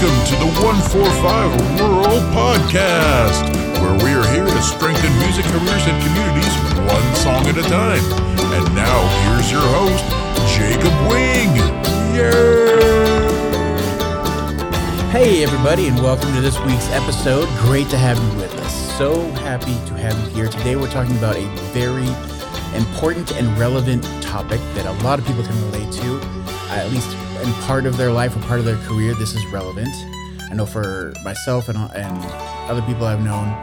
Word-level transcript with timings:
Welcome 0.00 0.26
to 0.28 0.36
the 0.36 0.48
145 0.64 1.78
Rural 1.78 2.20
Podcast, 2.32 3.52
where 3.84 3.92
we 4.02 4.16
are 4.16 4.24
here 4.32 4.46
to 4.46 4.62
strengthen 4.62 5.12
music 5.18 5.44
careers 5.44 5.84
and 5.84 6.02
communities 6.02 6.56
one 6.88 7.04
song 7.16 7.44
at 7.44 7.58
a 7.58 7.62
time. 7.68 8.00
And 8.56 8.64
now, 8.74 8.96
here's 9.28 9.52
your 9.52 9.60
host, 9.60 10.02
Jacob 10.56 10.94
Wing. 11.04 11.52
Yay! 12.16 12.80
Hey, 15.12 15.44
everybody, 15.44 15.88
and 15.88 15.98
welcome 15.98 16.32
to 16.32 16.40
this 16.40 16.58
week's 16.60 16.88
episode. 16.92 17.46
Great 17.58 17.90
to 17.90 17.98
have 17.98 18.16
you 18.16 18.40
with 18.40 18.54
us. 18.54 18.96
So 18.96 19.30
happy 19.44 19.76
to 19.88 19.94
have 19.98 20.18
you 20.18 20.34
here. 20.34 20.48
Today, 20.48 20.76
we're 20.76 20.90
talking 20.90 21.18
about 21.18 21.36
a 21.36 21.46
very 21.74 22.08
important 22.74 23.32
and 23.32 23.46
relevant 23.58 24.02
topic 24.22 24.60
that 24.76 24.86
a 24.86 25.04
lot 25.04 25.18
of 25.18 25.26
people 25.26 25.42
can 25.42 25.60
relate 25.70 25.92
to, 25.92 26.20
at 26.70 26.90
least 26.90 27.14
in 27.42 27.52
part 27.64 27.86
of 27.86 27.96
their 27.96 28.12
life 28.12 28.36
or 28.36 28.40
part 28.40 28.58
of 28.58 28.64
their 28.64 28.76
career. 28.86 29.14
This 29.14 29.34
is 29.34 29.44
relevant. 29.46 29.94
I 30.50 30.54
know 30.54 30.66
for 30.66 31.12
myself 31.24 31.68
and, 31.68 31.78
and 31.78 32.18
other 32.70 32.82
people 32.82 33.04
I've 33.04 33.22
known, 33.22 33.56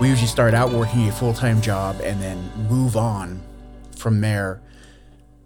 we 0.00 0.08
usually 0.08 0.26
start 0.26 0.54
out 0.54 0.72
working 0.72 1.08
a 1.08 1.12
full 1.12 1.34
time 1.34 1.60
job 1.60 2.00
and 2.02 2.20
then 2.20 2.50
move 2.68 2.96
on 2.96 3.40
from 3.96 4.20
there 4.20 4.60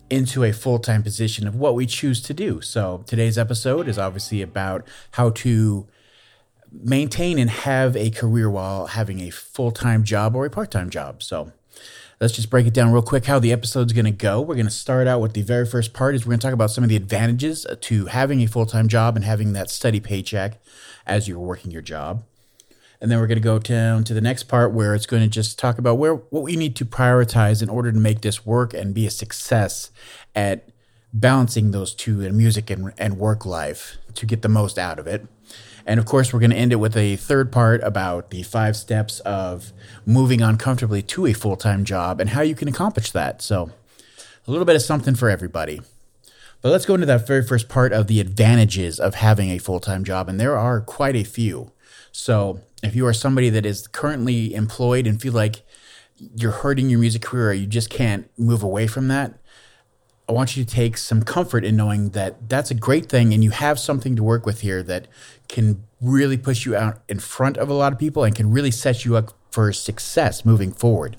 into 0.08 0.44
a 0.44 0.52
full 0.52 0.78
time 0.78 1.02
position 1.02 1.46
of 1.46 1.54
what 1.56 1.74
we 1.74 1.86
choose 1.86 2.22
to 2.22 2.34
do. 2.34 2.60
So 2.60 3.04
today's 3.06 3.36
episode 3.36 3.88
is 3.88 3.98
obviously 3.98 4.42
about 4.42 4.86
how 5.12 5.30
to 5.30 5.86
maintain 6.72 7.38
and 7.38 7.50
have 7.50 7.96
a 7.96 8.10
career 8.10 8.50
while 8.50 8.86
having 8.86 9.20
a 9.20 9.30
full 9.30 9.72
time 9.72 10.04
job 10.04 10.34
or 10.34 10.46
a 10.46 10.50
part 10.50 10.70
time 10.70 10.90
job. 10.90 11.22
So 11.22 11.52
let's 12.20 12.34
just 12.34 12.50
break 12.50 12.66
it 12.66 12.74
down 12.74 12.92
real 12.92 13.02
quick 13.02 13.26
how 13.26 13.38
the 13.38 13.52
episode's 13.52 13.92
going 13.92 14.06
to 14.06 14.10
go. 14.10 14.40
We're 14.40 14.54
going 14.54 14.66
to 14.66 14.72
start 14.72 15.06
out 15.06 15.20
with 15.20 15.34
the 15.34 15.42
very 15.42 15.66
first 15.66 15.92
part 15.92 16.14
is 16.14 16.24
we're 16.24 16.30
going 16.30 16.40
to 16.40 16.46
talk 16.46 16.54
about 16.54 16.70
some 16.70 16.84
of 16.84 16.90
the 16.90 16.96
advantages 16.96 17.66
uh, 17.66 17.76
to 17.82 18.06
having 18.06 18.40
a 18.40 18.46
full 18.46 18.66
time 18.66 18.88
job 18.88 19.16
and 19.16 19.24
having 19.24 19.52
that 19.52 19.70
steady 19.70 20.00
paycheck 20.00 20.60
as 21.06 21.28
you're 21.28 21.38
working 21.38 21.70
your 21.70 21.82
job. 21.82 22.24
And 23.00 23.10
then 23.10 23.20
we're 23.20 23.26
going 23.26 23.36
to 23.36 23.42
go 23.42 23.58
down 23.58 24.04
to 24.04 24.14
the 24.14 24.22
next 24.22 24.44
part 24.44 24.72
where 24.72 24.94
it's 24.94 25.04
going 25.04 25.22
to 25.22 25.28
just 25.28 25.58
talk 25.58 25.76
about 25.78 25.98
where 25.98 26.14
what 26.14 26.42
we 26.42 26.56
need 26.56 26.74
to 26.76 26.86
prioritize 26.86 27.62
in 27.62 27.68
order 27.68 27.92
to 27.92 27.98
make 27.98 28.22
this 28.22 28.46
work 28.46 28.72
and 28.72 28.94
be 28.94 29.06
a 29.06 29.10
success 29.10 29.90
at 30.34 30.70
balancing 31.12 31.70
those 31.70 31.94
two 31.94 32.22
in 32.22 32.36
music 32.36 32.70
and, 32.70 32.94
and 32.96 33.18
work 33.18 33.44
life 33.44 33.98
to 34.14 34.24
get 34.24 34.40
the 34.40 34.48
most 34.48 34.78
out 34.78 34.98
of 34.98 35.06
it. 35.06 35.26
And 35.86 36.00
of 36.00 36.06
course, 36.06 36.32
we're 36.32 36.40
going 36.40 36.50
to 36.50 36.56
end 36.56 36.72
it 36.72 36.76
with 36.76 36.96
a 36.96 37.14
third 37.14 37.52
part 37.52 37.80
about 37.84 38.30
the 38.30 38.42
five 38.42 38.76
steps 38.76 39.20
of 39.20 39.72
moving 40.04 40.42
on 40.42 40.58
comfortably 40.58 41.00
to 41.02 41.26
a 41.26 41.32
full 41.32 41.56
time 41.56 41.84
job 41.84 42.20
and 42.20 42.30
how 42.30 42.40
you 42.42 42.56
can 42.56 42.66
accomplish 42.66 43.12
that. 43.12 43.40
So, 43.40 43.70
a 44.46 44.50
little 44.50 44.64
bit 44.64 44.76
of 44.76 44.82
something 44.82 45.14
for 45.14 45.30
everybody. 45.30 45.80
But 46.60 46.70
let's 46.70 46.86
go 46.86 46.94
into 46.94 47.06
that 47.06 47.26
very 47.26 47.44
first 47.44 47.68
part 47.68 47.92
of 47.92 48.08
the 48.08 48.20
advantages 48.20 48.98
of 48.98 49.14
having 49.14 49.50
a 49.50 49.58
full 49.58 49.78
time 49.78 50.02
job. 50.02 50.28
And 50.28 50.40
there 50.40 50.58
are 50.58 50.80
quite 50.80 51.14
a 51.14 51.24
few. 51.24 51.70
So, 52.10 52.60
if 52.82 52.96
you 52.96 53.06
are 53.06 53.14
somebody 53.14 53.48
that 53.50 53.64
is 53.64 53.86
currently 53.86 54.54
employed 54.54 55.06
and 55.06 55.22
feel 55.22 55.32
like 55.32 55.62
you're 56.34 56.50
hurting 56.50 56.90
your 56.90 56.98
music 56.98 57.22
career 57.22 57.50
or 57.50 57.52
you 57.52 57.66
just 57.66 57.90
can't 57.90 58.28
move 58.36 58.64
away 58.64 58.88
from 58.88 59.06
that, 59.08 59.38
I 60.28 60.32
want 60.32 60.56
you 60.56 60.64
to 60.64 60.70
take 60.70 60.96
some 60.96 61.22
comfort 61.22 61.64
in 61.64 61.76
knowing 61.76 62.10
that 62.10 62.48
that's 62.48 62.70
a 62.70 62.74
great 62.74 63.08
thing 63.08 63.32
and 63.32 63.44
you 63.44 63.50
have 63.50 63.78
something 63.78 64.16
to 64.16 64.24
work 64.24 64.44
with 64.44 64.60
here 64.60 64.82
that 64.82 65.06
can 65.48 65.84
really 66.00 66.36
push 66.36 66.66
you 66.66 66.76
out 66.76 67.02
in 67.08 67.18
front 67.18 67.56
of 67.56 67.68
a 67.68 67.74
lot 67.74 67.92
of 67.92 67.98
people 67.98 68.24
and 68.24 68.34
can 68.34 68.50
really 68.50 68.70
set 68.70 69.04
you 69.04 69.16
up 69.16 69.32
for 69.50 69.72
success 69.72 70.44
moving 70.44 70.72
forward. 70.72 71.16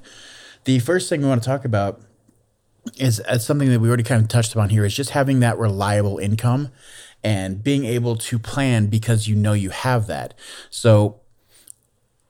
The 0.66 0.80
first 0.80 1.10
thing 1.10 1.22
we 1.22 1.28
want 1.28 1.42
to 1.42 1.50
talk 1.50 1.66
about 1.66 2.02
is 2.98 3.20
uh, 3.22 3.38
something 3.38 3.70
that 3.70 3.80
we 3.80 3.88
already 3.88 4.04
kind 4.04 4.22
of 4.22 4.28
touched 4.28 4.54
upon 4.54 4.70
here 4.70 4.86
is 4.86 4.96
just 4.96 5.12
having 5.12 5.40
that 5.40 5.58
reliable 5.58 6.18
income 6.20 6.70
and 7.24 7.64
being 7.64 7.86
able 7.86 8.16
to 8.16 8.40
plan 8.40 8.88
because 8.88 9.28
you 9.28 9.36
know 9.36 9.54
you 9.54 9.70
have 9.70 10.08
that. 10.08 10.34
So 10.70 11.22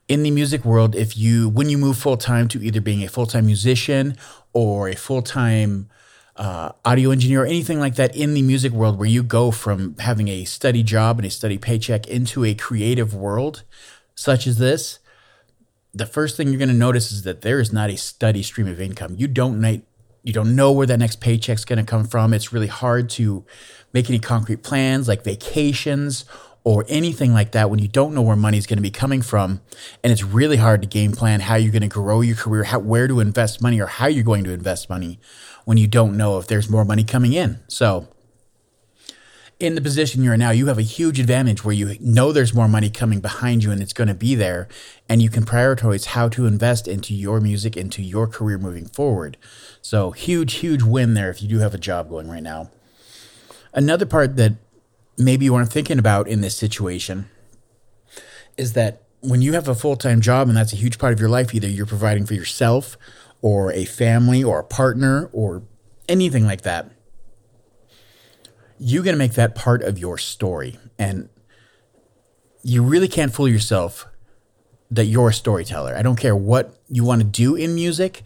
in 0.07 0.23
the 0.23 0.31
music 0.31 0.63
world, 0.63 0.95
if 0.95 1.17
you 1.17 1.49
when 1.49 1.69
you 1.69 1.77
move 1.77 1.97
full 1.97 2.17
time 2.17 2.47
to 2.49 2.63
either 2.63 2.81
being 2.81 3.03
a 3.03 3.07
full 3.07 3.25
time 3.25 3.45
musician 3.45 4.15
or 4.53 4.87
a 4.87 4.95
full 4.95 5.21
time 5.21 5.89
uh, 6.37 6.71
audio 6.85 7.11
engineer 7.11 7.43
or 7.43 7.45
anything 7.45 7.79
like 7.79 7.95
that 7.95 8.15
in 8.15 8.33
the 8.33 8.41
music 8.41 8.71
world, 8.71 8.97
where 8.97 9.07
you 9.07 9.23
go 9.23 9.51
from 9.51 9.95
having 9.99 10.27
a 10.27 10.45
steady 10.45 10.83
job 10.83 11.17
and 11.17 11.25
a 11.25 11.29
steady 11.29 11.57
paycheck 11.57 12.07
into 12.07 12.45
a 12.45 12.53
creative 12.53 13.13
world 13.13 13.63
such 14.15 14.47
as 14.47 14.57
this, 14.57 14.99
the 15.93 16.05
first 16.05 16.37
thing 16.37 16.49
you're 16.49 16.57
going 16.57 16.69
to 16.69 16.75
notice 16.75 17.11
is 17.11 17.23
that 17.23 17.41
there 17.41 17.59
is 17.59 17.71
not 17.71 17.89
a 17.89 17.97
steady 17.97 18.43
stream 18.43 18.67
of 18.67 18.79
income. 18.81 19.15
You 19.17 19.27
don't 19.27 19.63
you 20.23 20.33
don't 20.33 20.55
know 20.55 20.71
where 20.71 20.87
that 20.87 20.97
next 20.97 21.21
paycheck's 21.21 21.63
going 21.63 21.77
to 21.77 21.85
come 21.85 22.05
from. 22.05 22.33
It's 22.33 22.51
really 22.51 22.67
hard 22.67 23.09
to 23.11 23.45
make 23.93 24.09
any 24.09 24.19
concrete 24.19 24.61
plans 24.61 25.07
like 25.07 25.23
vacations 25.23 26.25
or 26.67 26.83
anything 26.89 27.33
like 27.33 27.53
that 27.53 27.69
when 27.69 27.79
you 27.79 27.87
don't 27.87 28.13
know 28.13 28.21
where 28.21 28.35
money's 28.35 28.67
going 28.67 28.77
to 28.77 28.83
be 28.83 28.91
coming 28.91 29.21
from 29.21 29.61
and 30.03 30.11
it's 30.11 30.23
really 30.23 30.57
hard 30.57 30.81
to 30.81 30.87
game 30.87 31.13
plan 31.13 31.39
how 31.39 31.55
you're 31.55 31.71
going 31.71 31.81
to 31.81 31.87
grow 31.87 32.19
your 32.19 32.35
career 32.35 32.65
how, 32.65 32.77
where 32.77 33.07
to 33.07 33.21
invest 33.21 33.61
money 33.61 33.79
or 33.79 33.85
how 33.85 34.05
you're 34.05 34.21
going 34.21 34.43
to 34.43 34.51
invest 34.51 34.89
money 34.89 35.17
when 35.67 35.75
you 35.75 35.85
don't 35.85 36.15
know 36.15 36.37
if 36.37 36.47
there's 36.47 36.69
more 36.69 36.85
money 36.85 37.03
coming 37.03 37.33
in. 37.33 37.59
So 37.67 38.07
in 39.59 39.75
the 39.75 39.81
position 39.81 40.23
you're 40.23 40.35
in 40.35 40.39
now 40.39 40.49
you 40.49 40.67
have 40.67 40.77
a 40.77 40.81
huge 40.81 41.19
advantage 41.19 41.65
where 41.65 41.75
you 41.75 41.97
know 41.99 42.31
there's 42.31 42.53
more 42.53 42.69
money 42.69 42.89
coming 42.89 43.19
behind 43.19 43.65
you 43.65 43.69
and 43.69 43.81
it's 43.81 43.91
going 43.91 44.07
to 44.07 44.13
be 44.13 44.33
there 44.33 44.69
and 45.09 45.21
you 45.21 45.29
can 45.29 45.43
prioritize 45.43 46.05
how 46.05 46.29
to 46.29 46.45
invest 46.45 46.87
into 46.87 47.13
your 47.13 47.41
music 47.41 47.75
into 47.75 48.01
your 48.01 48.27
career 48.27 48.57
moving 48.57 48.85
forward. 48.85 49.35
So 49.81 50.11
huge 50.11 50.53
huge 50.53 50.83
win 50.83 51.15
there 51.15 51.29
if 51.29 51.41
you 51.41 51.49
do 51.49 51.59
have 51.59 51.73
a 51.73 51.77
job 51.77 52.07
going 52.07 52.29
right 52.29 52.41
now. 52.41 52.71
Another 53.73 54.05
part 54.05 54.37
that 54.37 54.53
maybe 55.17 55.43
you 55.43 55.55
aren't 55.55 55.73
thinking 55.73 55.99
about 55.99 56.29
in 56.29 56.39
this 56.39 56.55
situation 56.55 57.29
is 58.55 58.71
that 58.71 59.01
when 59.19 59.41
you 59.41 59.51
have 59.51 59.67
a 59.67 59.75
full 59.75 59.97
time 59.97 60.21
job 60.21 60.47
and 60.47 60.55
that's 60.55 60.71
a 60.71 60.77
huge 60.77 60.97
part 60.97 61.11
of 61.11 61.19
your 61.19 61.27
life, 61.27 61.53
either 61.53 61.67
you're 61.67 61.85
providing 61.85 62.25
for 62.25 62.35
yourself 62.35 62.97
or 63.41 63.71
a 63.71 63.85
family 63.85 64.43
or 64.43 64.59
a 64.59 64.63
partner 64.63 65.29
or 65.33 65.63
anything 66.09 66.45
like 66.45 66.61
that, 66.61 66.91
you're 68.79 69.03
to 69.03 69.15
make 69.15 69.33
that 69.33 69.55
part 69.55 69.81
of 69.81 69.97
your 69.97 70.17
story. 70.17 70.77
And 70.97 71.29
you 72.63 72.83
really 72.83 73.07
can't 73.07 73.33
fool 73.33 73.47
yourself 73.47 74.07
that 74.91 75.05
you're 75.05 75.29
a 75.29 75.33
storyteller. 75.33 75.95
I 75.95 76.01
don't 76.01 76.15
care 76.15 76.35
what 76.35 76.75
you 76.87 77.03
want 77.03 77.21
to 77.21 77.27
do 77.27 77.55
in 77.55 77.75
music, 77.75 78.23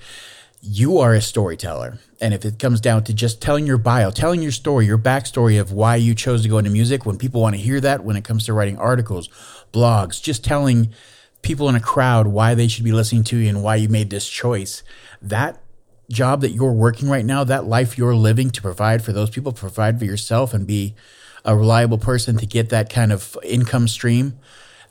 you 0.61 0.99
are 0.99 1.13
a 1.15 1.21
storyteller. 1.21 1.97
And 2.19 2.35
if 2.35 2.45
it 2.45 2.59
comes 2.59 2.79
down 2.79 3.03
to 3.05 3.13
just 3.13 3.41
telling 3.41 3.65
your 3.65 3.79
bio, 3.79 4.11
telling 4.11 4.43
your 4.43 4.51
story, 4.51 4.85
your 4.85 4.99
backstory 4.99 5.59
of 5.59 5.71
why 5.71 5.95
you 5.95 6.13
chose 6.13 6.43
to 6.43 6.49
go 6.49 6.59
into 6.59 6.69
music, 6.69 7.03
when 7.03 7.17
people 7.17 7.41
want 7.41 7.55
to 7.55 7.61
hear 7.61 7.81
that, 7.81 8.03
when 8.03 8.15
it 8.15 8.23
comes 8.23 8.45
to 8.45 8.53
writing 8.53 8.77
articles, 8.77 9.27
blogs, 9.73 10.21
just 10.21 10.43
telling 10.43 10.93
people 11.41 11.69
in 11.69 11.75
a 11.75 11.79
crowd 11.79 12.27
why 12.27 12.55
they 12.55 12.67
should 12.67 12.83
be 12.83 12.91
listening 12.91 13.23
to 13.25 13.37
you 13.37 13.49
and 13.49 13.63
why 13.63 13.75
you 13.75 13.89
made 13.89 14.09
this 14.09 14.27
choice, 14.27 14.83
that 15.21 15.61
job 16.09 16.41
that 16.41 16.51
you're 16.51 16.73
working 16.73 17.09
right 17.09 17.25
now, 17.25 17.43
that 17.43 17.65
life 17.65 17.97
you're 17.97 18.15
living 18.15 18.49
to 18.51 18.61
provide 18.61 19.03
for 19.03 19.13
those 19.13 19.29
people, 19.29 19.51
provide 19.51 19.97
for 19.97 20.05
yourself 20.05 20.53
and 20.53 20.67
be 20.67 20.95
a 21.43 21.55
reliable 21.55 21.97
person 21.97 22.37
to 22.37 22.45
get 22.45 22.69
that 22.69 22.89
kind 22.89 23.11
of 23.11 23.37
income 23.43 23.87
stream, 23.87 24.37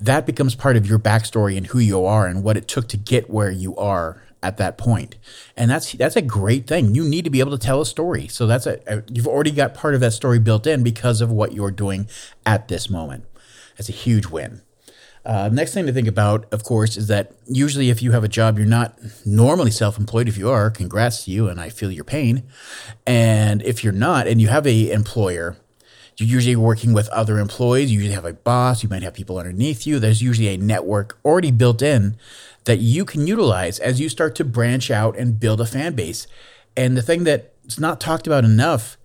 that 0.00 0.26
becomes 0.26 0.54
part 0.54 0.76
of 0.76 0.86
your 0.86 0.98
backstory 0.98 1.56
and 1.56 1.68
who 1.68 1.78
you 1.78 2.04
are 2.04 2.26
and 2.26 2.42
what 2.42 2.56
it 2.56 2.66
took 2.66 2.88
to 2.88 2.96
get 2.96 3.30
where 3.30 3.50
you 3.50 3.76
are 3.76 4.22
at 4.42 4.56
that 4.56 4.78
point. 4.78 5.16
And 5.56 5.70
that's 5.70 5.92
that's 5.92 6.16
a 6.16 6.22
great 6.22 6.66
thing. 6.66 6.94
You 6.94 7.04
need 7.04 7.24
to 7.24 7.30
be 7.30 7.40
able 7.40 7.52
to 7.52 7.58
tell 7.58 7.82
a 7.82 7.86
story. 7.86 8.26
So 8.26 8.46
that's 8.46 8.66
a, 8.66 8.80
a, 8.86 9.02
you've 9.12 9.28
already 9.28 9.50
got 9.50 9.74
part 9.74 9.94
of 9.94 10.00
that 10.00 10.12
story 10.12 10.38
built 10.38 10.66
in 10.66 10.82
because 10.82 11.20
of 11.20 11.30
what 11.30 11.52
you're 11.52 11.70
doing 11.70 12.08
at 12.46 12.68
this 12.68 12.88
moment. 12.88 13.26
That's 13.76 13.90
a 13.90 13.92
huge 13.92 14.26
win. 14.26 14.62
Uh, 15.24 15.50
next 15.52 15.74
thing 15.74 15.86
to 15.86 15.92
think 15.92 16.08
about, 16.08 16.50
of 16.52 16.64
course, 16.64 16.96
is 16.96 17.08
that 17.08 17.32
usually 17.46 17.90
if 17.90 18.02
you 18.02 18.12
have 18.12 18.24
a 18.24 18.28
job, 18.28 18.56
you're 18.56 18.66
not 18.66 18.98
normally 19.26 19.70
self-employed. 19.70 20.28
If 20.28 20.38
you 20.38 20.48
are, 20.50 20.70
congrats 20.70 21.24
to 21.24 21.30
you, 21.30 21.48
and 21.48 21.60
I 21.60 21.68
feel 21.68 21.90
your 21.90 22.04
pain. 22.04 22.44
And 23.06 23.62
if 23.62 23.84
you're 23.84 23.92
not, 23.92 24.26
and 24.26 24.40
you 24.40 24.48
have 24.48 24.66
a 24.66 24.90
employer, 24.90 25.56
you're 26.16 26.28
usually 26.28 26.56
working 26.56 26.92
with 26.92 27.08
other 27.08 27.38
employees. 27.38 27.90
You 27.90 27.98
usually 27.98 28.14
have 28.14 28.24
a 28.24 28.32
boss. 28.32 28.82
You 28.82 28.88
might 28.88 29.02
have 29.02 29.14
people 29.14 29.38
underneath 29.38 29.86
you. 29.86 29.98
There's 29.98 30.22
usually 30.22 30.48
a 30.48 30.56
network 30.56 31.18
already 31.24 31.50
built 31.50 31.82
in 31.82 32.16
that 32.64 32.78
you 32.78 33.04
can 33.04 33.26
utilize 33.26 33.78
as 33.78 34.00
you 34.00 34.08
start 34.08 34.34
to 34.36 34.44
branch 34.44 34.90
out 34.90 35.16
and 35.16 35.40
build 35.40 35.60
a 35.60 35.66
fan 35.66 35.94
base. 35.94 36.26
And 36.76 36.96
the 36.96 37.02
thing 37.02 37.24
that's 37.24 37.78
not 37.78 38.00
talked 38.00 38.26
about 38.26 38.44
enough, 38.44 38.96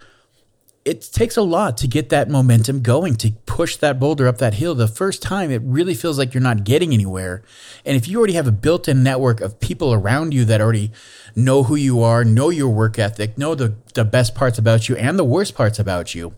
it 0.86 1.02
takes 1.02 1.36
a 1.36 1.42
lot 1.42 1.78
to 1.78 1.88
get 1.88 2.10
that 2.10 2.30
momentum 2.30 2.84
going, 2.84 3.16
to 3.16 3.32
push 3.48 3.76
that 3.78 4.00
boulder 4.00 4.28
up 4.28 4.38
that 4.38 4.54
hill. 4.54 4.76
The 4.76 4.88
first 4.88 5.24
time, 5.24 5.50
it 5.50 5.64
really 5.66 5.96
feels 5.96 6.20
like 6.20 6.36
you're 6.36 6.44
not 6.44 6.64
getting 6.64 6.94
anywhere. 6.94 7.42
And 7.84 7.98
if 7.98 8.08
you 8.08 8.20
already 8.20 8.34
have 8.34 8.46
a 8.46 8.52
built 8.52 8.88
in 8.88 9.02
network 9.02 9.42
of 9.42 9.60
people 9.60 9.92
around 9.94 10.36
you 10.36 10.46
that 10.46 10.62
already 10.62 10.92
know 11.36 11.64
who 11.64 11.76
you 11.76 12.04
are, 12.04 12.24
know 12.24 12.52
your 12.52 12.70
work 12.70 13.00
ethic, 13.00 13.36
know 13.36 13.56
the, 13.56 13.74
the 13.96 14.06
best 14.06 14.36
parts 14.36 14.60
about 14.60 14.88
you 14.88 14.96
and 14.96 15.18
the 15.18 15.24
worst 15.24 15.56
parts 15.56 15.80
about 15.80 16.14
you, 16.14 16.36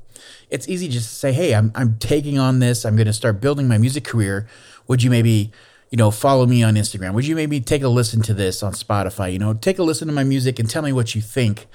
it's 0.49 0.67
easy 0.69 0.87
just 0.87 1.09
to 1.09 1.15
say, 1.15 1.33
hey, 1.33 1.53
I'm, 1.53 1.73
I'm 1.75 1.97
taking 1.97 2.39
on 2.39 2.59
this. 2.59 2.85
I'm 2.85 2.95
going 2.95 3.07
to 3.07 3.13
start 3.13 3.41
building 3.41 3.67
my 3.67 3.77
music 3.77 4.05
career. 4.05 4.47
Would 4.87 5.03
you 5.03 5.09
maybe 5.09 5.51
you 5.89 5.97
know, 5.97 6.11
follow 6.11 6.45
me 6.45 6.63
on 6.63 6.75
Instagram. 6.75 7.13
Would 7.13 7.25
you 7.25 7.35
maybe 7.35 7.61
take 7.61 7.81
a 7.81 7.87
listen 7.87 8.21
to 8.23 8.33
this 8.33 8.61
on 8.61 8.73
Spotify? 8.73 9.31
You 9.31 9.39
know, 9.39 9.53
take 9.53 9.79
a 9.79 9.83
listen 9.83 10.07
to 10.09 10.13
my 10.13 10.25
music 10.25 10.59
and 10.59 10.69
tell 10.69 10.81
me 10.81 10.91
what 10.91 11.15
you 11.15 11.21
think. 11.21 11.67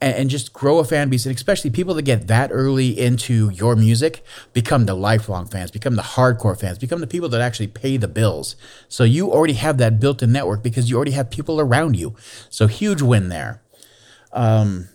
And, 0.00 0.14
and 0.14 0.30
just 0.30 0.52
grow 0.52 0.78
a 0.78 0.84
fan 0.84 1.08
base. 1.08 1.26
And 1.26 1.34
especially 1.34 1.70
people 1.70 1.94
that 1.94 2.02
get 2.02 2.26
that 2.28 2.50
early 2.52 2.98
into 2.98 3.50
your 3.50 3.76
music 3.76 4.24
become 4.52 4.86
the 4.86 4.94
lifelong 4.94 5.46
fans, 5.46 5.70
become 5.70 5.96
the 5.96 6.02
hardcore 6.02 6.58
fans, 6.58 6.78
become 6.78 7.00
the 7.00 7.06
people 7.06 7.28
that 7.30 7.40
actually 7.40 7.68
pay 7.68 7.96
the 7.96 8.08
bills. 8.08 8.56
So 8.88 9.04
you 9.04 9.32
already 9.32 9.54
have 9.54 9.78
that 9.78 10.00
built 10.00 10.22
in 10.22 10.32
network 10.32 10.62
because 10.62 10.90
you 10.90 10.96
already 10.96 11.12
have 11.12 11.30
people 11.30 11.60
around 11.60 11.96
you. 11.96 12.14
So 12.50 12.66
huge 12.66 13.02
win 13.02 13.28
there. 13.28 13.62
Um, 14.32 14.88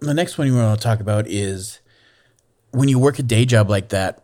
the 0.00 0.14
next 0.14 0.38
one 0.38 0.46
you 0.46 0.54
want 0.54 0.78
to 0.78 0.82
talk 0.82 1.00
about 1.00 1.26
is 1.26 1.80
when 2.70 2.88
you 2.88 2.98
work 2.98 3.18
a 3.18 3.22
day 3.22 3.44
job 3.44 3.68
like 3.68 3.88
that, 3.90 4.22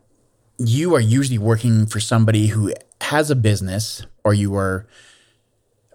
you 0.58 0.94
are 0.94 1.00
usually 1.00 1.38
working 1.38 1.86
for 1.86 2.00
somebody 2.00 2.48
who 2.48 2.72
has 3.02 3.30
a 3.30 3.36
business 3.36 4.06
or 4.24 4.32
you 4.32 4.54
are 4.56 4.86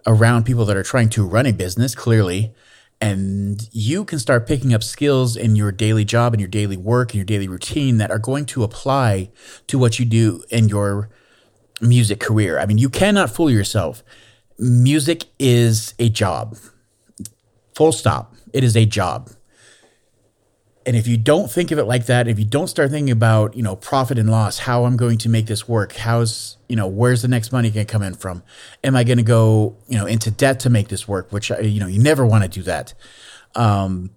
around 0.06 0.44
people 0.44 0.64
that 0.64 0.76
are 0.76 0.82
trying 0.82 1.08
to 1.10 1.26
run 1.26 1.46
a 1.46 1.52
business 1.52 1.94
clearly 1.94 2.54
and 3.02 3.68
you 3.72 4.04
can 4.04 4.20
start 4.20 4.46
picking 4.46 4.72
up 4.72 4.84
skills 4.84 5.36
in 5.36 5.56
your 5.56 5.72
daily 5.72 6.04
job 6.04 6.32
and 6.32 6.40
your 6.40 6.48
daily 6.48 6.76
work 6.76 7.10
and 7.10 7.16
your 7.16 7.24
daily 7.24 7.48
routine 7.48 7.98
that 7.98 8.12
are 8.12 8.18
going 8.18 8.46
to 8.46 8.62
apply 8.62 9.28
to 9.66 9.76
what 9.76 9.98
you 9.98 10.04
do 10.04 10.44
in 10.50 10.68
your 10.68 11.10
music 11.80 12.20
career. 12.20 12.60
I 12.60 12.66
mean, 12.66 12.78
you 12.78 12.88
cannot 12.88 13.28
fool 13.28 13.50
yourself. 13.50 14.04
Music 14.56 15.24
is 15.40 15.94
a 15.98 16.10
job. 16.10 16.56
Full 17.74 17.90
stop. 17.90 18.36
It 18.52 18.62
is 18.62 18.76
a 18.76 18.86
job 18.86 19.30
and 20.84 20.96
if 20.96 21.06
you 21.06 21.16
don't 21.16 21.50
think 21.50 21.70
of 21.70 21.78
it 21.78 21.84
like 21.84 22.06
that, 22.06 22.28
if 22.28 22.38
you 22.38 22.44
don't 22.44 22.66
start 22.66 22.90
thinking 22.90 23.12
about, 23.12 23.56
you 23.56 23.62
know, 23.62 23.76
profit 23.76 24.18
and 24.18 24.30
loss, 24.30 24.58
how 24.58 24.84
I'm 24.84 24.96
going 24.96 25.18
to 25.18 25.28
make 25.28 25.46
this 25.46 25.68
work, 25.68 25.92
how's, 25.92 26.56
you 26.68 26.76
know, 26.76 26.86
where's 26.86 27.22
the 27.22 27.28
next 27.28 27.52
money 27.52 27.70
going 27.70 27.86
to 27.86 27.92
come 27.92 28.02
in 28.02 28.14
from? 28.14 28.42
Am 28.82 28.96
I 28.96 29.04
going 29.04 29.18
to 29.18 29.24
go, 29.24 29.76
you 29.86 29.96
know, 29.96 30.06
into 30.06 30.30
debt 30.30 30.60
to 30.60 30.70
make 30.70 30.88
this 30.88 31.06
work, 31.06 31.32
which, 31.32 31.50
you 31.50 31.80
know, 31.80 31.86
you 31.86 32.02
never 32.02 32.26
want 32.26 32.42
to 32.44 32.48
do 32.48 32.62
that. 32.62 32.94
Um, 33.54 34.10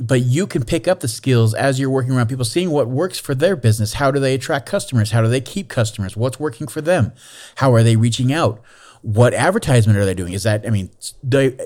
but 0.00 0.20
you 0.20 0.46
can 0.46 0.64
pick 0.64 0.86
up 0.86 1.00
the 1.00 1.08
skills 1.08 1.54
as 1.54 1.80
you're 1.80 1.90
working 1.90 2.12
around 2.12 2.28
people, 2.28 2.44
seeing 2.44 2.70
what 2.70 2.88
works 2.88 3.18
for 3.18 3.34
their 3.34 3.56
business. 3.56 3.94
How 3.94 4.10
do 4.10 4.20
they 4.20 4.34
attract 4.34 4.66
customers? 4.66 5.10
How 5.10 5.22
do 5.22 5.28
they 5.28 5.40
keep 5.40 5.68
customers? 5.68 6.16
What's 6.16 6.38
working 6.38 6.68
for 6.68 6.80
them? 6.80 7.12
How 7.56 7.74
are 7.74 7.82
they 7.82 7.96
reaching 7.96 8.32
out? 8.32 8.62
What 9.02 9.34
advertisement 9.34 9.98
are 9.98 10.04
they 10.04 10.14
doing? 10.14 10.32
Is 10.32 10.44
that, 10.44 10.64
I 10.66 10.70
mean, 10.70 10.90
they, 11.22 11.56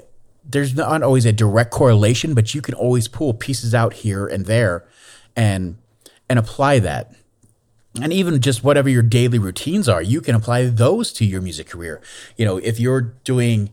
there's 0.44 0.74
not 0.74 1.02
always 1.02 1.24
a 1.24 1.32
direct 1.32 1.70
correlation, 1.70 2.34
but 2.34 2.54
you 2.54 2.62
can 2.62 2.74
always 2.74 3.08
pull 3.08 3.34
pieces 3.34 3.74
out 3.74 3.94
here 3.94 4.26
and 4.26 4.46
there 4.46 4.84
and 5.36 5.76
and 6.28 6.38
apply 6.38 6.78
that. 6.80 7.14
And 8.00 8.12
even 8.12 8.40
just 8.40 8.64
whatever 8.64 8.88
your 8.88 9.02
daily 9.02 9.38
routines 9.38 9.88
are, 9.88 10.00
you 10.00 10.22
can 10.22 10.34
apply 10.34 10.64
those 10.66 11.12
to 11.14 11.26
your 11.26 11.42
music 11.42 11.68
career. 11.68 12.00
You 12.36 12.46
know, 12.46 12.56
if 12.56 12.80
you're 12.80 13.14
doing 13.24 13.70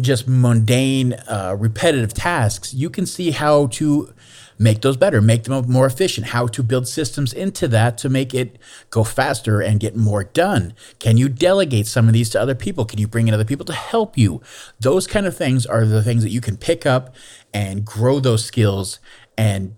just 0.00 0.26
mundane, 0.26 1.14
uh, 1.28 1.56
repetitive 1.58 2.12
tasks, 2.12 2.74
you 2.74 2.90
can 2.90 3.06
see 3.06 3.30
how 3.30 3.68
to 3.68 4.12
make 4.58 4.80
those 4.80 4.96
better, 4.96 5.20
make 5.20 5.44
them 5.44 5.70
more 5.70 5.86
efficient, 5.86 6.28
how 6.28 6.46
to 6.46 6.62
build 6.62 6.88
systems 6.88 7.32
into 7.32 7.68
that 7.68 7.98
to 7.98 8.08
make 8.08 8.34
it 8.34 8.58
go 8.90 9.04
faster 9.04 9.60
and 9.60 9.80
get 9.80 9.96
more 9.96 10.24
done. 10.24 10.74
Can 10.98 11.16
you 11.16 11.28
delegate 11.28 11.86
some 11.86 12.08
of 12.08 12.14
these 12.14 12.30
to 12.30 12.40
other 12.40 12.54
people? 12.54 12.84
Can 12.84 12.98
you 12.98 13.08
bring 13.08 13.28
in 13.28 13.34
other 13.34 13.44
people 13.44 13.66
to 13.66 13.72
help 13.72 14.16
you? 14.16 14.40
Those 14.80 15.06
kind 15.06 15.26
of 15.26 15.36
things 15.36 15.66
are 15.66 15.84
the 15.84 16.02
things 16.02 16.22
that 16.22 16.30
you 16.30 16.40
can 16.40 16.56
pick 16.56 16.86
up 16.86 17.14
and 17.52 17.84
grow 17.84 18.20
those 18.20 18.44
skills 18.44 18.98
and 19.36 19.76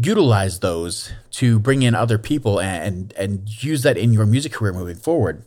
utilize 0.00 0.60
those 0.60 1.12
to 1.32 1.58
bring 1.58 1.82
in 1.82 1.94
other 1.94 2.16
people 2.18 2.60
and 2.60 3.12
and 3.16 3.62
use 3.62 3.82
that 3.82 3.96
in 3.96 4.12
your 4.12 4.24
music 4.24 4.52
career 4.52 4.72
moving 4.72 4.96
forward. 4.96 5.44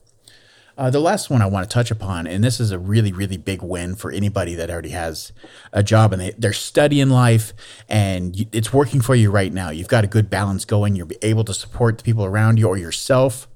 Uh, 0.75 0.90
the 0.90 1.00
last 1.00 1.30
one 1.30 1.42
I 1.42 1.46
want 1.46 1.70
to 1.70 1.74
touch 1.74 1.92
upon, 1.92 2.25
and 2.25 2.44
this 2.44 2.60
is 2.60 2.72
a 2.72 2.80
really, 2.80 3.12
really 3.12 3.38
big 3.38 3.62
win 3.62 3.96
for 3.96 4.12
anybody 4.12 4.56
that 4.56 4.72
already 4.72 4.90
has 4.90 5.31
a 5.72 5.84
job 5.84 6.14
and 6.14 6.22
they, 6.22 6.31
they're 6.31 6.52
studying 6.52 7.10
life 7.10 7.54
and 7.88 8.36
you, 8.36 8.48
it's 8.52 8.74
working 8.74 9.00
for 9.00 9.14
you 9.14 9.30
right 9.30 9.54
now. 9.54 9.70
You've 9.70 9.88
got 9.88 10.04
a 10.04 10.08
good 10.08 10.31
balance 10.31 10.66
going. 10.66 10.96
You're 10.96 11.10
able 11.22 11.44
to 11.44 11.54
support 11.54 12.00
the 12.00 12.04
people 12.04 12.25
around 12.25 12.58
you 12.58 12.68
or 12.68 12.78
yourself. 12.78 13.48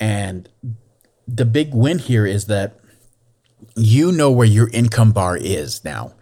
And 0.00 0.48
the 1.28 1.44
big 1.44 1.72
win 1.72 2.00
here 2.00 2.26
is 2.26 2.46
that 2.46 2.80
you 3.76 4.10
know 4.10 4.32
where 4.32 4.46
your 4.46 4.68
income 4.70 5.12
bar 5.12 5.36
is 5.36 5.84
now. 5.84 6.14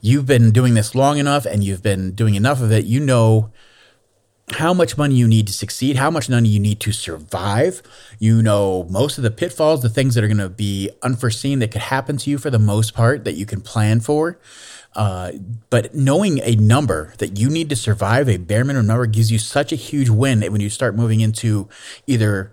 You've 0.00 0.26
been 0.26 0.50
doing 0.50 0.74
this 0.74 0.96
long 0.96 1.18
enough 1.18 1.46
and 1.46 1.62
you've 1.62 1.82
been 1.82 2.10
doing 2.10 2.34
enough 2.34 2.60
of 2.60 2.72
it. 2.72 2.86
You 2.86 2.98
know 2.98 3.52
how 4.52 4.72
much 4.72 4.96
money 4.96 5.16
you 5.16 5.26
need 5.26 5.46
to 5.48 5.52
succeed, 5.52 5.96
how 5.96 6.10
much 6.10 6.28
money 6.28 6.48
you 6.48 6.60
need 6.60 6.78
to 6.80 6.92
survive. 6.92 7.82
You 8.18 8.42
know 8.42 8.86
most 8.88 9.18
of 9.18 9.24
the 9.24 9.30
pitfalls, 9.30 9.82
the 9.82 9.88
things 9.88 10.14
that 10.14 10.22
are 10.22 10.28
going 10.28 10.38
to 10.38 10.48
be 10.48 10.90
unforeseen 11.02 11.58
that 11.58 11.72
could 11.72 11.82
happen 11.82 12.16
to 12.18 12.30
you 12.30 12.38
for 12.38 12.50
the 12.50 12.58
most 12.58 12.94
part 12.94 13.24
that 13.24 13.34
you 13.34 13.44
can 13.44 13.60
plan 13.60 14.00
for. 14.00 14.38
Uh, 14.94 15.32
but 15.68 15.94
knowing 15.94 16.40
a 16.42 16.56
number 16.56 17.12
that 17.18 17.38
you 17.38 17.50
need 17.50 17.68
to 17.68 17.76
survive, 17.76 18.28
a 18.28 18.38
bare 18.38 18.64
minimum 18.64 18.86
number, 18.86 19.04
gives 19.06 19.30
you 19.30 19.38
such 19.38 19.72
a 19.72 19.76
huge 19.76 20.08
win 20.08 20.40
when 20.40 20.60
you 20.60 20.70
start 20.70 20.94
moving 20.94 21.20
into 21.20 21.68
either 22.06 22.52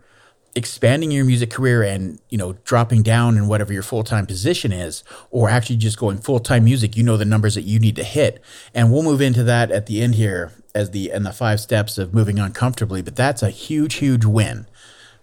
expanding 0.56 1.10
your 1.10 1.26
music 1.26 1.50
career 1.50 1.82
and 1.82 2.20
you 2.30 2.38
know 2.38 2.54
dropping 2.64 3.02
down 3.02 3.38
in 3.38 3.48
whatever 3.48 3.74
your 3.74 3.82
full-time 3.82 4.26
position 4.26 4.72
is 4.72 5.04
or 5.32 5.50
actually 5.50 5.76
just 5.76 5.98
going 5.98 6.18
full-time 6.18 6.64
music 6.64 6.96
you 6.96 7.02
know 7.02 7.18
the 7.18 7.26
numbers 7.26 7.56
that 7.56 7.64
you 7.64 7.80
need 7.80 7.96
to 7.96 8.04
hit 8.04 8.40
and 8.72 8.92
we'll 8.92 9.02
move 9.02 9.20
into 9.20 9.44
that 9.44 9.72
at 9.72 9.88
the 9.88 10.00
end 10.00 10.14
here 10.14 10.52
as 10.76 10.92
the 10.92 11.12
and 11.12 11.26
the 11.26 11.32
five 11.32 11.60
steps 11.60 11.98
of 11.98 12.14
moving 12.14 12.40
on 12.40 12.52
comfortably. 12.52 13.02
But 13.02 13.16
that's 13.16 13.44
a 13.44 13.50
huge, 13.50 13.96
huge 13.96 14.26
win. 14.26 14.68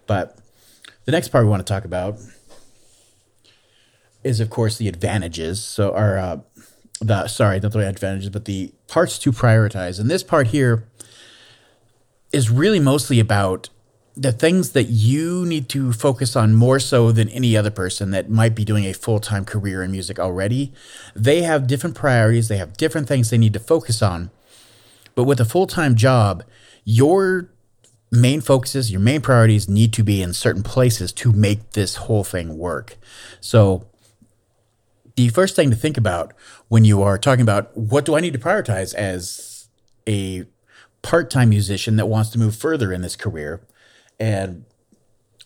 But 0.07 0.39
the 1.05 1.13
next 1.13 1.29
part 1.29 1.45
we 1.45 1.51
want 1.51 1.67
to 1.67 1.73
talk 1.73 1.85
about 1.85 2.19
is, 4.23 4.41
of 4.41 4.51
course, 4.51 4.79
the 4.79 4.89
advantages. 4.89 5.63
So, 5.63 5.93
our 5.93 6.19
uh, 6.19 6.41
the 7.01 7.27
sorry, 7.29 7.61
not 7.61 7.73
the 7.73 7.87
advantages, 7.87 8.31
but 8.31 8.45
the 8.45 8.73
parts 8.87 9.19
to 9.21 9.33
prioritize. 9.33 9.99
And 9.99 10.11
this 10.11 10.23
part 10.23 10.49
here 10.49 10.87
is 12.33 12.51
really 12.51 12.81
mostly 12.81 13.19
about 13.19 13.71
the 14.17 14.33
things 14.33 14.73
that 14.73 14.85
you 14.85 15.47
need 15.47 15.69
to 15.71 15.93
focus 15.93 16.37
on 16.37 16.55
more 16.55 16.79
so 16.79 17.11
than 17.11 17.29
any 17.31 17.57
other 17.57 17.71
person 17.71 18.11
that 18.11 18.29
might 18.29 18.55
be 18.55 18.65
doing 18.65 18.85
a 18.85 18.93
full-time 18.93 19.45
career 19.45 19.83
in 19.83 19.91
music 19.91 20.19
already. 20.19 20.73
They 21.15 21.43
have 21.43 21.67
different 21.67 21.97
priorities, 21.97 22.49
they 22.49 22.59
have 22.59 22.77
different 22.77 23.09
things 23.09 23.31
they 23.31 23.39
need 23.39 23.55
to 23.55 23.61
focus 23.61 24.03
on. 24.03 24.31
But 25.15 25.25
with 25.25 25.41
a 25.41 25.45
full 25.45 25.67
time 25.67 25.95
job, 25.95 26.45
your 26.85 27.51
main 28.11 28.41
focuses, 28.41 28.91
your 28.91 29.01
main 29.01 29.21
priorities 29.21 29.69
need 29.69 29.93
to 29.95 30.03
be 30.03 30.23
in 30.23 30.33
certain 30.33 30.63
places 30.63 31.13
to 31.13 31.33
make 31.33 31.73
this 31.73 31.97
whole 31.97 32.25
thing 32.25 32.59
work. 32.59 32.97
So, 33.41 33.87
the 35.17 35.29
first 35.29 35.57
thing 35.57 35.71
to 35.71 35.77
think 35.77 35.99
about 35.99 36.33
when 36.69 36.85
you 36.85 37.03
are 37.03 37.19
talking 37.19 37.43
about 37.43 37.77
what 37.77 38.05
do 38.05 38.15
I 38.15 38.21
need 38.21 38.33
to 38.33 38.39
prioritize 38.39 38.95
as 38.95 39.69
a 40.09 40.45
part 41.03 41.31
time 41.31 41.51
musician 41.51 41.97
that 41.97 42.07
wants 42.07 42.31
to 42.31 42.39
move 42.39 42.57
further 42.57 42.93
in 42.93 43.03
this 43.03 43.17
career, 43.17 43.61
and 44.19 44.65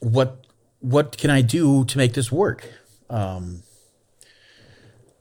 what 0.01 0.47
what 0.81 1.17
can 1.17 1.31
I 1.31 1.41
do 1.41 1.85
to 1.87 1.99
make 1.99 2.13
this 2.13 2.31
work? 2.31 2.69
Um, 3.09 3.63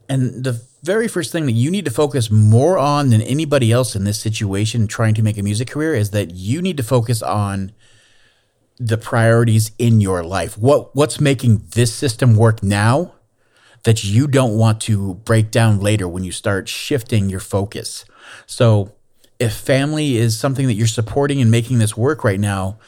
and 0.08 0.44
the 0.44 0.60
very 0.82 1.08
first 1.08 1.32
thing 1.32 1.46
that 1.46 1.52
you 1.52 1.70
need 1.70 1.84
to 1.86 1.90
focus 1.90 2.30
more 2.30 2.76
on 2.76 3.10
than 3.10 3.22
anybody 3.22 3.72
else 3.72 3.96
in 3.96 4.04
this 4.04 4.18
situation 4.18 4.86
trying 4.86 5.14
to 5.14 5.22
make 5.22 5.38
a 5.38 5.42
music 5.42 5.68
career 5.68 5.94
is 5.94 6.10
that 6.10 6.32
you 6.32 6.60
need 6.60 6.76
to 6.76 6.82
focus 6.82 7.22
on 7.22 7.72
the 8.78 8.98
priorities 8.98 9.72
in 9.78 10.00
your 10.00 10.22
life. 10.22 10.58
What 10.58 10.94
what's 10.94 11.20
making 11.20 11.64
this 11.74 11.92
system 11.94 12.36
work 12.36 12.62
now 12.62 13.14
that 13.84 14.02
you 14.02 14.26
don't 14.26 14.56
want 14.56 14.80
to 14.82 15.14
break 15.14 15.50
down 15.50 15.78
later 15.78 16.08
when 16.08 16.24
you 16.24 16.32
start 16.32 16.68
shifting 16.68 17.28
your 17.30 17.40
focus. 17.40 18.04
So, 18.46 18.92
if 19.38 19.52
family 19.54 20.16
is 20.16 20.38
something 20.38 20.66
that 20.66 20.74
you're 20.74 20.86
supporting 20.86 21.40
and 21.40 21.50
making 21.50 21.78
this 21.78 21.96
work 21.96 22.24
right 22.24 22.40
now, 22.40 22.78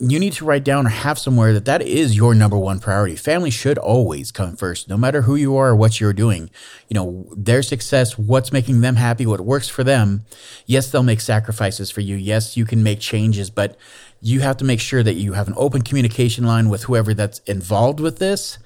you 0.00 0.20
need 0.20 0.32
to 0.34 0.44
write 0.44 0.62
down 0.62 0.86
or 0.86 0.90
have 0.90 1.18
somewhere 1.18 1.52
that 1.52 1.64
that 1.64 1.82
is 1.82 2.16
your 2.16 2.32
number 2.32 2.56
one 2.56 2.78
priority. 2.78 3.16
Family 3.16 3.50
should 3.50 3.78
always 3.78 4.30
come 4.30 4.54
first, 4.54 4.88
no 4.88 4.96
matter 4.96 5.22
who 5.22 5.34
you 5.34 5.56
are 5.56 5.70
or 5.70 5.76
what 5.76 6.00
you're 6.00 6.12
doing. 6.12 6.50
You 6.88 6.94
know, 6.94 7.28
their 7.36 7.62
success, 7.62 8.16
what's 8.16 8.52
making 8.52 8.80
them 8.80 8.94
happy, 8.96 9.26
what 9.26 9.40
works 9.40 9.68
for 9.68 9.82
them. 9.82 10.24
Yes, 10.66 10.90
they'll 10.90 11.02
make 11.02 11.20
sacrifices 11.20 11.90
for 11.90 12.00
you. 12.00 12.14
Yes, 12.14 12.56
you 12.56 12.64
can 12.64 12.82
make 12.82 13.00
changes, 13.00 13.50
but 13.50 13.76
you 14.20 14.40
have 14.40 14.56
to 14.58 14.64
make 14.64 14.80
sure 14.80 15.02
that 15.02 15.14
you 15.14 15.32
have 15.32 15.48
an 15.48 15.54
open 15.56 15.82
communication 15.82 16.44
line 16.44 16.68
with 16.68 16.84
whoever 16.84 17.12
that's 17.12 17.40
involved 17.40 17.98
with 17.98 18.18
this 18.18 18.58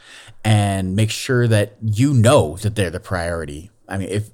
and 0.45 0.95
make 0.95 1.11
sure 1.11 1.49
that 1.49 1.77
you 1.83 2.13
know 2.13 2.57
that 2.59 2.75
they're 2.75 2.91
the 2.91 3.01
priority. 3.01 3.71
I 3.89 3.97
mean, 3.97 4.09
if 4.09 4.31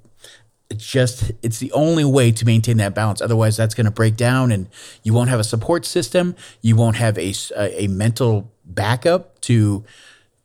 it's 0.71 0.87
just 0.87 1.33
it's 1.43 1.59
the 1.59 1.73
only 1.73 2.05
way 2.05 2.31
to 2.31 2.45
maintain 2.45 2.77
that 2.77 2.95
balance. 2.95 3.21
Otherwise 3.21 3.57
that's 3.57 3.75
going 3.75 3.87
to 3.87 3.91
break 3.91 4.17
down 4.17 4.53
and 4.53 4.69
you 5.03 5.15
won't 5.15 5.31
have 5.31 5.41
a 5.41 5.45
support 5.45 5.87
system. 5.87 6.37
You 6.61 6.77
won't 6.77 6.97
have 6.97 7.17
a, 7.19 7.35
a, 7.57 7.89
mental 7.89 8.53
backup 8.65 9.41
to 9.43 9.85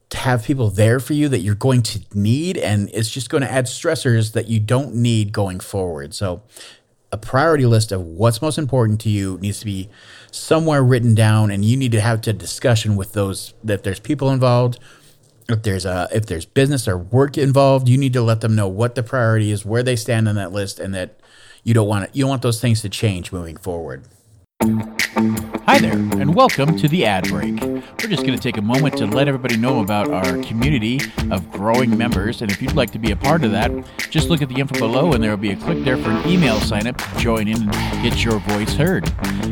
to 0.09 0.17
have 0.17 0.43
people 0.43 0.69
there 0.69 0.99
for 0.99 1.13
you 1.13 1.27
that 1.27 1.39
you're 1.39 1.55
going 1.55 1.81
to 1.81 2.01
need. 2.13 2.57
And 2.57 2.89
it's 2.93 3.09
just 3.09 3.29
going 3.29 3.41
to 3.41 3.51
add 3.51 3.65
stressors 3.65 4.33
that 4.33 4.47
you 4.47 4.59
don't 4.59 4.95
need 4.95 5.33
going 5.33 5.59
forward. 5.59 6.13
So 6.13 6.43
a 7.11 7.17
priority 7.17 7.65
list 7.65 7.91
of 7.91 8.01
what's 8.01 8.41
most 8.41 8.57
important 8.57 9.01
to 9.01 9.09
you 9.09 9.37
needs 9.41 9.59
to 9.59 9.65
be 9.65 9.89
somewhere 10.31 10.83
written 10.83 11.15
down 11.15 11.51
and 11.51 11.65
you 11.65 11.75
need 11.75 11.91
to 11.91 12.01
have 12.01 12.25
a 12.27 12.33
discussion 12.33 12.95
with 12.95 13.13
those 13.13 13.53
that 13.63 13.83
there's 13.83 13.99
people 13.99 14.31
involved 14.31 14.79
if 15.49 15.63
there's 15.63 15.85
a 15.85 16.07
if 16.11 16.25
there's 16.25 16.45
business 16.45 16.87
or 16.87 16.97
work 16.97 17.37
involved, 17.37 17.87
you 17.87 17.97
need 17.97 18.13
to 18.13 18.21
let 18.21 18.41
them 18.41 18.55
know 18.55 18.67
what 18.67 18.95
the 18.95 19.03
priority 19.03 19.51
is, 19.51 19.65
where 19.65 19.83
they 19.83 19.95
stand 19.95 20.27
on 20.27 20.35
that 20.35 20.51
list, 20.51 20.79
and 20.79 20.93
that 20.95 21.19
you 21.63 21.73
don't 21.73 21.87
want 21.87 22.05
it, 22.05 22.11
you 22.13 22.23
don't 22.23 22.29
want 22.29 22.41
those 22.41 22.61
things 22.61 22.81
to 22.81 22.89
change 22.89 23.31
moving 23.31 23.57
forward. 23.57 24.05
Hi 25.65 25.79
there, 25.79 25.93
and 25.93 26.35
welcome 26.35 26.75
to 26.75 26.89
the 26.89 27.05
ad 27.05 27.29
break. 27.29 27.61
We're 27.61 28.09
just 28.09 28.23
going 28.23 28.37
to 28.37 28.37
take 28.37 28.57
a 28.57 28.61
moment 28.61 28.97
to 28.97 29.05
let 29.05 29.29
everybody 29.29 29.55
know 29.55 29.79
about 29.79 30.11
our 30.11 30.37
community 30.43 30.99
of 31.31 31.49
growing 31.53 31.97
members. 31.97 32.41
And 32.41 32.51
if 32.51 32.61
you'd 32.61 32.75
like 32.75 32.91
to 32.91 32.99
be 32.99 33.11
a 33.11 33.15
part 33.15 33.45
of 33.45 33.51
that, 33.51 33.71
just 34.09 34.27
look 34.27 34.41
at 34.41 34.49
the 34.49 34.55
info 34.59 34.77
below, 34.77 35.13
and 35.13 35.23
there 35.23 35.29
will 35.29 35.37
be 35.37 35.51
a 35.51 35.55
click 35.55 35.81
there 35.85 35.95
for 35.95 36.09
an 36.09 36.27
email 36.27 36.59
sign 36.59 36.85
up 36.85 36.97
to 36.97 37.17
join 37.17 37.47
in 37.47 37.61
and 37.61 38.03
get 38.03 38.25
your 38.25 38.39
voice 38.39 38.73
heard. 38.73 39.09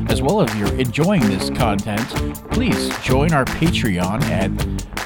As 0.09 0.21
well, 0.21 0.41
if 0.41 0.53
you're 0.57 0.75
enjoying 0.75 1.21
this 1.29 1.49
content, 1.49 2.05
please 2.51 2.89
join 2.99 3.31
our 3.31 3.45
Patreon 3.45 4.21
at 4.23 4.51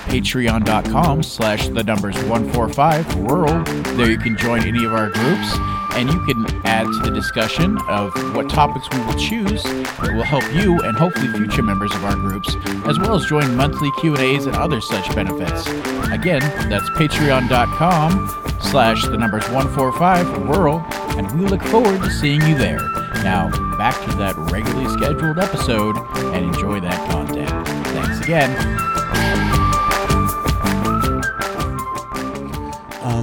patreon.com 0.10 1.22
slash 1.22 1.68
the 1.68 1.84
numbers 1.84 2.16
145 2.24 3.16
rural. 3.18 3.64
There 3.96 4.10
you 4.10 4.18
can 4.18 4.36
join 4.36 4.64
any 4.64 4.84
of 4.84 4.94
our 4.96 5.12
groups 5.12 5.56
and 5.96 6.10
you 6.12 6.20
can 6.26 6.46
add 6.66 6.86
to 6.86 7.00
the 7.00 7.12
discussion 7.12 7.78
of 7.88 8.14
what 8.36 8.50
topics 8.50 8.88
we 8.92 9.00
will 9.06 9.18
choose 9.18 9.64
that 9.64 10.12
will 10.14 10.24
help 10.24 10.44
you 10.54 10.80
and 10.82 10.98
hopefully 10.98 11.28
future 11.30 11.64
members 11.64 11.94
of 11.96 12.04
our 12.04 12.16
groups, 12.16 12.56
as 12.86 13.00
well 13.00 13.16
as 13.16 13.26
join 13.26 13.56
monthly 13.56 13.92
Q&As 14.00 14.46
and 14.46 14.56
other 14.56 14.82
such 14.82 15.14
benefits. 15.16 15.68
Again, 16.12 16.42
that's 16.70 16.90
patreon.com 16.92 18.46
slash 18.62 19.04
the 19.06 19.18
numbers 19.18 19.48
145 19.50 20.48
rural, 20.48 20.80
and 21.18 21.32
we 21.40 21.46
look 21.48 21.62
forward 21.64 22.02
to 22.02 22.12
seeing 22.12 22.42
you 22.42 22.56
there. 22.56 22.90
Now, 23.24 23.50
back 23.78 24.00
to 24.10 24.16
that 24.18 24.36
regularly 24.52 24.90
scheduled 24.90 25.40
episode 25.40 25.98
and 26.34 26.46
enjoy 26.46 26.80
that 26.82 27.10
content. 27.10 27.50
Thanks 27.88 28.20
again. 28.20 28.95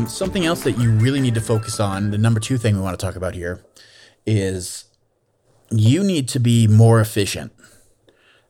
Um, 0.02 0.08
something 0.08 0.44
else 0.44 0.64
that 0.64 0.78
you 0.78 0.90
really 0.90 1.20
need 1.20 1.34
to 1.34 1.40
focus 1.40 1.78
on, 1.78 2.10
the 2.10 2.18
number 2.18 2.40
two 2.40 2.58
thing 2.58 2.74
we 2.74 2.82
want 2.82 2.98
to 2.98 3.06
talk 3.06 3.14
about 3.14 3.34
here, 3.34 3.64
is 4.26 4.86
you 5.70 6.02
need 6.02 6.28
to 6.28 6.40
be 6.40 6.66
more 6.66 7.00
efficient 7.00 7.52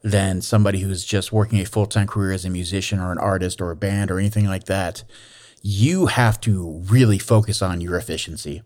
than 0.03 0.41
somebody 0.41 0.81
who's 0.81 1.05
just 1.05 1.31
working 1.31 1.61
a 1.61 1.67
full 1.67 1.85
time 1.85 2.07
career 2.07 2.33
as 2.33 2.47
a 2.47 2.51
musician 2.51 2.99
or 2.99 3.13
an 3.13 3.19
artist 3.19 3.61
or 3.61 3.71
a 3.71 3.77
band 3.77 4.11
or 4.11 4.19
anything 4.19 4.47
like 4.47 4.65
that. 4.65 5.05
You 5.61 6.07
have 6.07 6.41
to 6.43 6.83
really 6.89 7.19
focus 7.19 7.61
on 7.61 7.83
your 7.83 7.97
efficiency. 7.97 8.63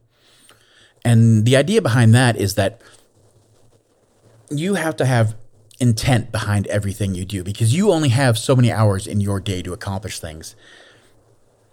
And 1.04 1.44
the 1.44 1.56
idea 1.56 1.82
behind 1.82 2.14
that 2.14 2.36
is 2.36 2.54
that 2.54 2.80
you 4.48 4.74
have 4.74 4.96
to 4.96 5.06
have 5.06 5.34
intent 5.80 6.30
behind 6.30 6.68
everything 6.68 7.16
you 7.16 7.24
do 7.24 7.42
because 7.42 7.74
you 7.74 7.90
only 7.90 8.10
have 8.10 8.38
so 8.38 8.54
many 8.54 8.70
hours 8.70 9.08
in 9.08 9.20
your 9.20 9.40
day 9.40 9.60
to 9.62 9.72
accomplish 9.72 10.20
things 10.20 10.54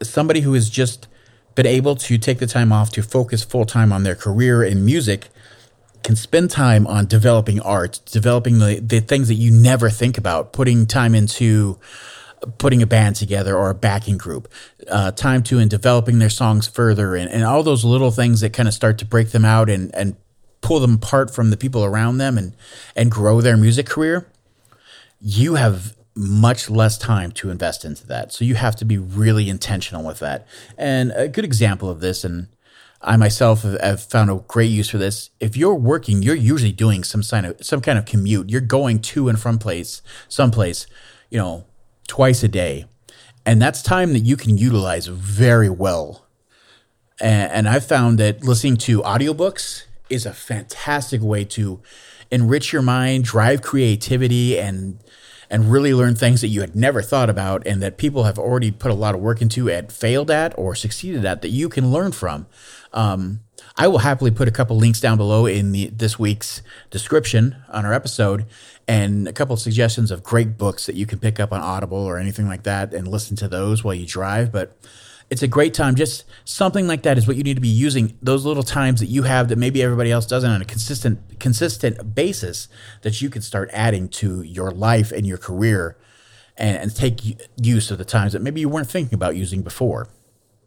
somebody 0.02 0.42
who 0.42 0.54
has 0.54 0.70
just 0.70 1.08
been 1.56 1.66
able 1.66 1.96
to 1.96 2.18
take 2.18 2.40
the 2.40 2.48
time 2.48 2.72
off 2.72 2.92
to 2.92 3.04
focus 3.04 3.44
full 3.44 3.66
time 3.66 3.94
on 3.94 4.04
their 4.04 4.16
career 4.16 4.64
in 4.64 4.86
music 4.86 5.30
can 6.04 6.16
spend 6.16 6.52
time 6.52 6.86
on 6.88 7.06
developing 7.06 7.62
art, 7.62 8.02
developing 8.06 8.60
the, 8.60 8.80
the 8.82 9.00
things 9.00 9.30
that 9.30 9.36
you 9.36 9.52
never 9.52 9.90
think 9.90 10.18
about, 10.18 10.52
putting 10.52 10.86
time 10.86 11.16
into 11.16 11.80
putting 12.58 12.82
a 12.82 12.88
band 12.88 13.16
together 13.16 13.56
or 13.56 13.70
a 13.70 13.76
backing 13.76 14.18
group, 14.18 14.52
uh, 14.90 15.12
time 15.12 15.42
to 15.44 15.60
and 15.60 15.70
developing 15.70 16.20
their 16.20 16.30
songs 16.30 16.68
further, 16.68 17.16
and, 17.16 17.32
and 17.32 17.44
all 17.44 17.64
those 17.64 17.86
little 17.86 18.12
things 18.12 18.42
that 18.42 18.52
kind 18.52 18.68
of 18.68 18.74
start 18.74 18.98
to 18.98 19.06
break 19.06 19.32
them 19.32 19.46
out 19.46 19.70
and, 19.70 19.94
and 19.96 20.16
pull 20.62 20.80
them 20.80 20.96
apart 20.96 21.34
from 21.34 21.50
the 21.50 21.58
people 21.58 21.84
around 21.86 22.18
them 22.18 22.38
and, 22.38 22.56
and 22.96 23.10
grow 23.10 23.42
their 23.42 23.58
music 23.58 23.86
career. 23.86 24.28
You 25.22 25.56
have 25.56 25.96
much 26.16 26.70
less 26.70 26.98
time 26.98 27.32
to 27.32 27.50
invest 27.50 27.84
into 27.84 28.06
that. 28.08 28.32
So 28.32 28.46
you 28.46 28.56
have 28.56 28.76
to 28.78 28.86
be 28.86 28.98
really 28.98 29.50
intentional 29.50 30.04
with 30.04 30.20
that. 30.20 30.48
And 30.78 31.12
a 31.16 31.28
good 31.28 31.46
example 31.46 31.90
of 31.90 32.02
this, 32.02 32.24
and 32.24 32.48
I 33.02 33.18
myself 33.18 33.64
have, 33.64 34.04
found 34.04 34.30
a 34.30 34.36
great 34.48 34.70
use 34.70 34.90
for 34.90 34.98
this. 34.98 35.32
If 35.40 35.58
you're 35.58 35.76
working, 35.76 36.22
you're 36.22 36.36
usually 36.36 36.72
doing 36.72 37.04
some 37.04 37.24
kind 37.24 37.46
of 37.46 37.66
some 37.66 37.82
kind 37.82 37.98
of 37.98 38.06
commute. 38.06 38.50
You're 38.50 38.62
going 38.62 39.00
to 39.00 39.28
and 39.28 39.40
from 39.40 39.58
place, 39.58 40.02
someplace, 40.30 40.88
you 41.30 41.40
know, 41.40 41.66
twice 42.08 42.44
a 42.44 42.48
day, 42.48 42.86
and 43.46 43.62
that's 43.62 43.82
time 43.82 44.14
that 44.14 44.20
you 44.20 44.38
can 44.38 44.58
utilize 44.58 45.08
very 45.08 45.70
well. 45.70 46.26
And, 47.20 47.52
and 47.52 47.70
I've 47.70 47.86
found 47.86 48.20
that 48.20 48.44
listening 48.44 48.78
to 48.78 49.02
audiobooks 49.02 49.84
is 50.10 50.26
a 50.26 50.34
fantastic 50.34 51.22
way 51.22 51.44
to 51.46 51.82
enrich 52.32 52.72
your 52.72 52.82
mind, 52.82 53.24
drive 53.24 53.62
creativity, 53.62 54.60
and 54.60 55.00
and 55.54 55.72
really 55.72 55.94
learn 55.94 56.16
things 56.16 56.42
that 56.42 56.48
you 56.48 56.62
had 56.62 56.76
never 56.76 57.04
thought 57.04 57.30
about 57.30 57.62
and 57.68 57.80
that 57.80 57.96
people 57.96 58.24
have 58.24 58.40
already 58.40 58.72
put 58.72 58.90
a 58.90 58.96
lot 58.96 59.14
of 59.14 59.22
work 59.22 59.40
into 59.40 59.70
and 59.70 59.92
failed 59.92 60.32
at 60.32 60.52
or 60.58 60.74
succeeded 60.74 61.24
at 61.24 61.44
that 61.44 61.50
you 61.50 61.70
can 61.70 61.92
learn 61.92 62.12
from. 62.12 62.48
Um, 62.92 63.42
I 63.78 63.88
will 63.88 64.00
happily 64.00 64.32
put 64.32 64.48
a 64.48 64.52
couple 64.52 64.78
links 64.78 65.00
down 65.00 65.16
below 65.16 65.46
in 65.46 65.72
the 65.72 65.90
this 65.90 66.18
week's 66.18 66.64
description 66.90 67.56
on 67.70 67.86
our 67.86 67.94
episode 67.94 68.48
and 68.88 69.28
a 69.28 69.34
couple 69.34 69.54
of 69.54 69.60
suggestions 69.60 70.10
of 70.10 70.24
great 70.24 70.58
books 70.58 70.88
that 70.88 70.96
you 70.96 71.06
can 71.06 71.20
pick 71.20 71.40
up 71.40 71.54
on 71.54 71.62
Audible 71.62 72.00
or 72.00 72.18
anything 72.18 72.48
like 72.48 72.64
that 72.64 72.92
and 72.92 73.08
listen 73.08 73.38
to 73.38 73.48
those 73.48 73.84
while 73.84 73.94
you 73.94 74.08
drive. 74.08 74.52
But 74.52 74.76
it's 75.30 75.42
a 75.42 75.48
great 75.48 75.74
time. 75.74 75.96
Just 75.96 76.26
something 76.46 76.88
like 76.88 77.04
that 77.04 77.18
is 77.18 77.28
what 77.28 77.36
you 77.36 77.44
need 77.44 77.56
to 77.56 77.62
be 77.62 77.68
using 77.68 78.18
those 78.22 78.46
little 78.46 78.64
times 78.64 79.00
that 79.00 79.08
you 79.08 79.24
have 79.24 79.48
that 79.50 79.58
maybe 79.58 79.82
everybody 79.82 80.12
else 80.12 80.26
doesn't 80.26 80.50
on 80.50 80.62
a 80.62 80.66
consistent 80.66 81.40
consistent 81.40 82.16
basis 82.16 82.68
that 83.02 83.22
you 83.22 83.30
can 83.30 83.42
start 83.42 83.70
adding 83.74 84.08
to 84.08 84.42
your 84.44 84.72
life 84.72 85.12
and 85.12 85.26
your 85.26 85.38
career 85.38 85.98
and, 86.58 86.78
and 86.78 86.96
take 86.96 87.22
use 87.58 87.92
of 87.92 87.98
the 87.98 88.06
times 88.06 88.34
that 88.34 88.42
maybe 88.42 88.62
you 88.62 88.70
weren't 88.70 88.90
thinking 88.90 89.16
about 89.16 89.36
using 89.36 89.62
before. 89.62 90.08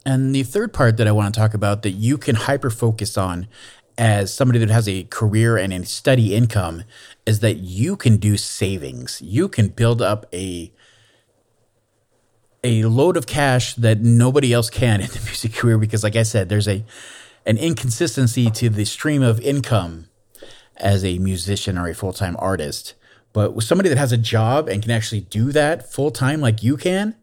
And 0.05 0.35
the 0.35 0.43
third 0.45 0.73
part 0.73 0.97
that 0.99 1.09
I 1.09 1.13
want 1.13 1.35
to 1.35 1.41
talk 1.41 1.55
about 1.55 1.83
that 1.83 1.91
you 1.91 2.17
can 2.17 2.37
hyper 2.37 2.71
focus 2.71 3.19
on 3.19 3.49
as 3.99 4.33
somebody 4.33 4.59
that 4.59 4.71
has 4.71 4.89
a 4.89 5.05
career 5.05 5.57
and 5.57 5.73
a 5.73 5.85
steady 5.85 6.35
income 6.35 6.85
is 7.25 7.41
that 7.41 7.57
you 7.57 7.97
can 7.97 8.17
do 8.19 8.37
savings. 8.37 9.21
You 9.23 9.49
can 9.49 9.69
build 9.69 10.03
up 10.03 10.27
a 10.33 10.73
a 12.67 12.85
load 12.85 13.17
of 13.17 13.27
cash 13.27 13.75
that 13.75 14.01
nobody 14.01 14.53
else 14.53 14.71
can 14.71 15.01
in 15.01 15.09
the 15.09 15.21
music 15.25 15.55
career 15.55 15.79
because 15.79 16.03
like 16.03 16.17
I 16.17 16.23
said 16.23 16.49
there's 16.49 16.69
a 16.69 16.85
an 17.47 17.59
inconsistency 17.59 18.51
to 18.51 18.69
the 18.69 18.85
stream 18.85 19.23
of 19.23 19.41
income 19.41 20.09
as 20.77 21.05
a 21.05 21.19
musician 21.19 21.79
or 21.79 21.89
a 21.89 21.95
full-time 21.95 22.37
artist. 22.41 22.95
But 23.33 23.55
with 23.55 23.65
somebody 23.65 23.89
that 23.89 23.99
has 23.99 24.11
a 24.11 24.19
job 24.19 24.69
and 24.69 24.83
can 24.83 24.91
actually 24.91 25.21
do 25.21 25.53
that 25.53 25.93
full-time 25.93 26.41
like 26.41 26.63
you 26.63 26.77
can 26.77 27.15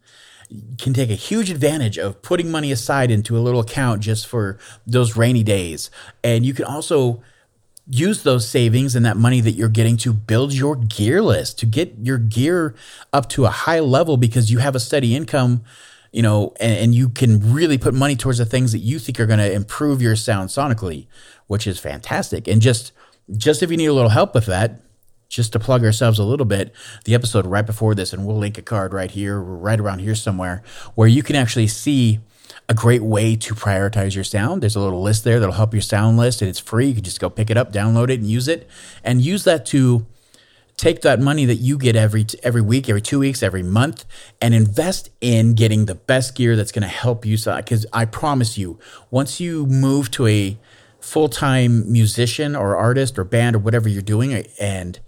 can 0.78 0.94
take 0.94 1.10
a 1.10 1.16
huge 1.16 1.50
advantage 1.50 1.98
of 1.98 2.22
putting 2.22 2.52
money 2.52 2.72
aside 2.72 3.10
into 3.10 3.38
a 3.38 3.42
little 3.42 3.62
account 3.62 4.02
just 4.02 4.28
for 4.28 4.60
those 4.86 5.18
rainy 5.18 5.44
days. 5.44 5.90
And 6.24 6.46
you 6.46 6.54
can 6.54 6.66
also 6.66 7.24
use 7.88 8.24
those 8.24 8.48
savings 8.48 8.96
and 8.96 9.06
that 9.06 9.18
money 9.18 9.42
that 9.42 9.52
you're 9.52 9.70
getting 9.70 9.98
to 9.98 10.14
build 10.14 10.54
your 10.54 10.76
gear 10.76 11.22
list, 11.22 11.60
to 11.60 11.66
get 11.66 11.94
your 12.02 12.18
gear 12.18 12.76
up 13.12 13.28
to 13.30 13.46
a 13.46 13.50
high 13.50 13.80
level 13.80 14.18
because 14.18 14.50
you 14.52 14.60
have 14.60 14.76
a 14.76 14.80
steady 14.80 15.16
income, 15.16 15.64
you 16.12 16.22
know, 16.22 16.54
and, 16.60 16.78
and 16.78 16.96
you 16.96 17.10
can 17.10 17.54
really 17.54 17.78
put 17.78 17.94
money 17.94 18.16
towards 18.16 18.38
the 18.38 18.46
things 18.46 18.72
that 18.72 18.80
you 18.80 19.00
think 19.00 19.20
are 19.20 19.26
going 19.26 19.40
to 19.40 19.52
improve 19.52 20.02
your 20.02 20.16
sound 20.16 20.50
sonically, 20.50 21.08
which 21.48 21.68
is 21.68 21.80
fantastic. 21.80 22.48
And 22.48 22.62
just 22.62 22.94
just 23.38 23.64
if 23.64 23.72
you 23.72 23.78
need 23.78 23.88
a 23.88 23.94
little 23.94 24.10
help 24.10 24.34
with 24.36 24.46
that, 24.48 24.82
just 25.30 25.54
to 25.54 25.60
plug 25.60 25.84
ourselves 25.84 26.20
a 26.20 26.24
little 26.24 26.46
bit, 26.46 26.74
the 27.06 27.16
episode 27.16 27.46
right 27.46 27.66
before 27.66 27.96
this, 27.96 28.14
and 28.14 28.26
we'll 28.26 28.38
link 28.38 28.58
a 28.58 28.62
card 28.62 28.94
right 28.94 29.10
here, 29.10 29.40
right 29.40 29.80
around 29.80 30.00
here 30.00 30.14
somewhere, 30.14 30.62
where 30.96 31.08
you 31.08 31.24
can 31.24 31.36
actually 31.36 31.68
see 31.68 32.20
a 32.70 32.74
great 32.74 33.04
way 33.04 33.36
to 33.36 33.54
prioritize 33.54 34.16
your 34.16 34.24
sound. 34.24 34.62
There's 34.62 34.76
a 34.76 34.80
little 34.80 35.02
list 35.02 35.24
there 35.24 35.40
that'll 35.40 35.56
help 35.56 35.74
your 35.74 35.82
sound 35.82 36.18
list, 36.18 36.42
and 36.42 36.50
it's 36.50 36.60
free. 36.60 36.88
You 36.88 36.96
can 36.96 37.04
just 37.04 37.20
go 37.20 37.30
pick 37.30 37.50
it 37.50 37.58
up, 37.58 37.74
download 37.74 38.10
it, 38.10 38.20
and 38.20 38.30
use 38.30 38.48
it, 38.48 38.68
and 39.04 39.22
use 39.22 39.44
that 39.44 39.66
to 39.68 40.06
take 40.78 41.02
that 41.02 41.20
money 41.20 41.46
that 41.46 41.56
you 41.56 41.78
get 41.78 41.96
every 41.96 42.26
every 42.42 42.62
week, 42.62 42.90
every 42.90 43.02
two 43.02 43.20
weeks, 43.20 43.44
every 43.44 43.64
month, 43.64 44.06
and 44.42 44.54
invest 44.54 45.10
in 45.22 45.54
getting 45.54 45.86
the 45.86 45.96
best 45.96 46.36
gear 46.36 46.56
that's 46.56 46.72
going 46.72 46.84
to 46.84 46.88
help 46.88 47.26
you. 47.26 47.38
Because 47.38 47.86
I 47.94 48.06
promise 48.06 48.58
you, 48.58 48.80
once 49.12 49.40
you 49.40 49.66
move 49.66 50.10
to 50.12 50.28
a 50.28 50.58
full 51.00 51.30
time 51.30 51.92
musician 51.92 52.56
or 52.56 52.78
artist 52.78 53.20
or 53.20 53.24
band 53.24 53.56
or 53.56 53.60
whatever 53.60 53.90
you're 53.90 54.02
doing, 54.02 54.34
and 54.60 55.00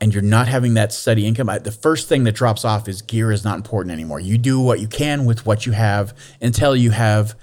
and 0.00 0.14
you're 0.14 0.22
not 0.22 0.48
having 0.48 0.74
that 0.74 0.92
steady 0.92 1.26
income, 1.26 1.50
the 1.62 1.72
first 1.72 2.08
thing 2.08 2.24
that 2.24 2.32
drops 2.32 2.64
off 2.64 2.88
is 2.88 3.02
gear 3.02 3.32
is 3.32 3.44
not 3.44 3.56
important 3.56 3.92
anymore. 3.92 4.20
You 4.20 4.38
do 4.38 4.60
what 4.60 4.80
you 4.80 4.88
can 4.88 5.24
with 5.24 5.44
what 5.44 5.66
you 5.66 5.72
have 5.72 6.16
until 6.40 6.76
you 6.76 6.90
have 6.92 7.34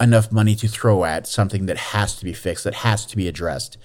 enough 0.00 0.32
money 0.32 0.54
to 0.56 0.68
throw 0.68 1.04
at 1.04 1.26
something 1.26 1.66
that 1.66 1.76
has 1.78 2.16
to 2.16 2.24
be 2.24 2.32
fixed, 2.32 2.64
that 2.64 2.74
has 2.74 3.06
to 3.06 3.16
be 3.16 3.28
addressed. 3.28 3.78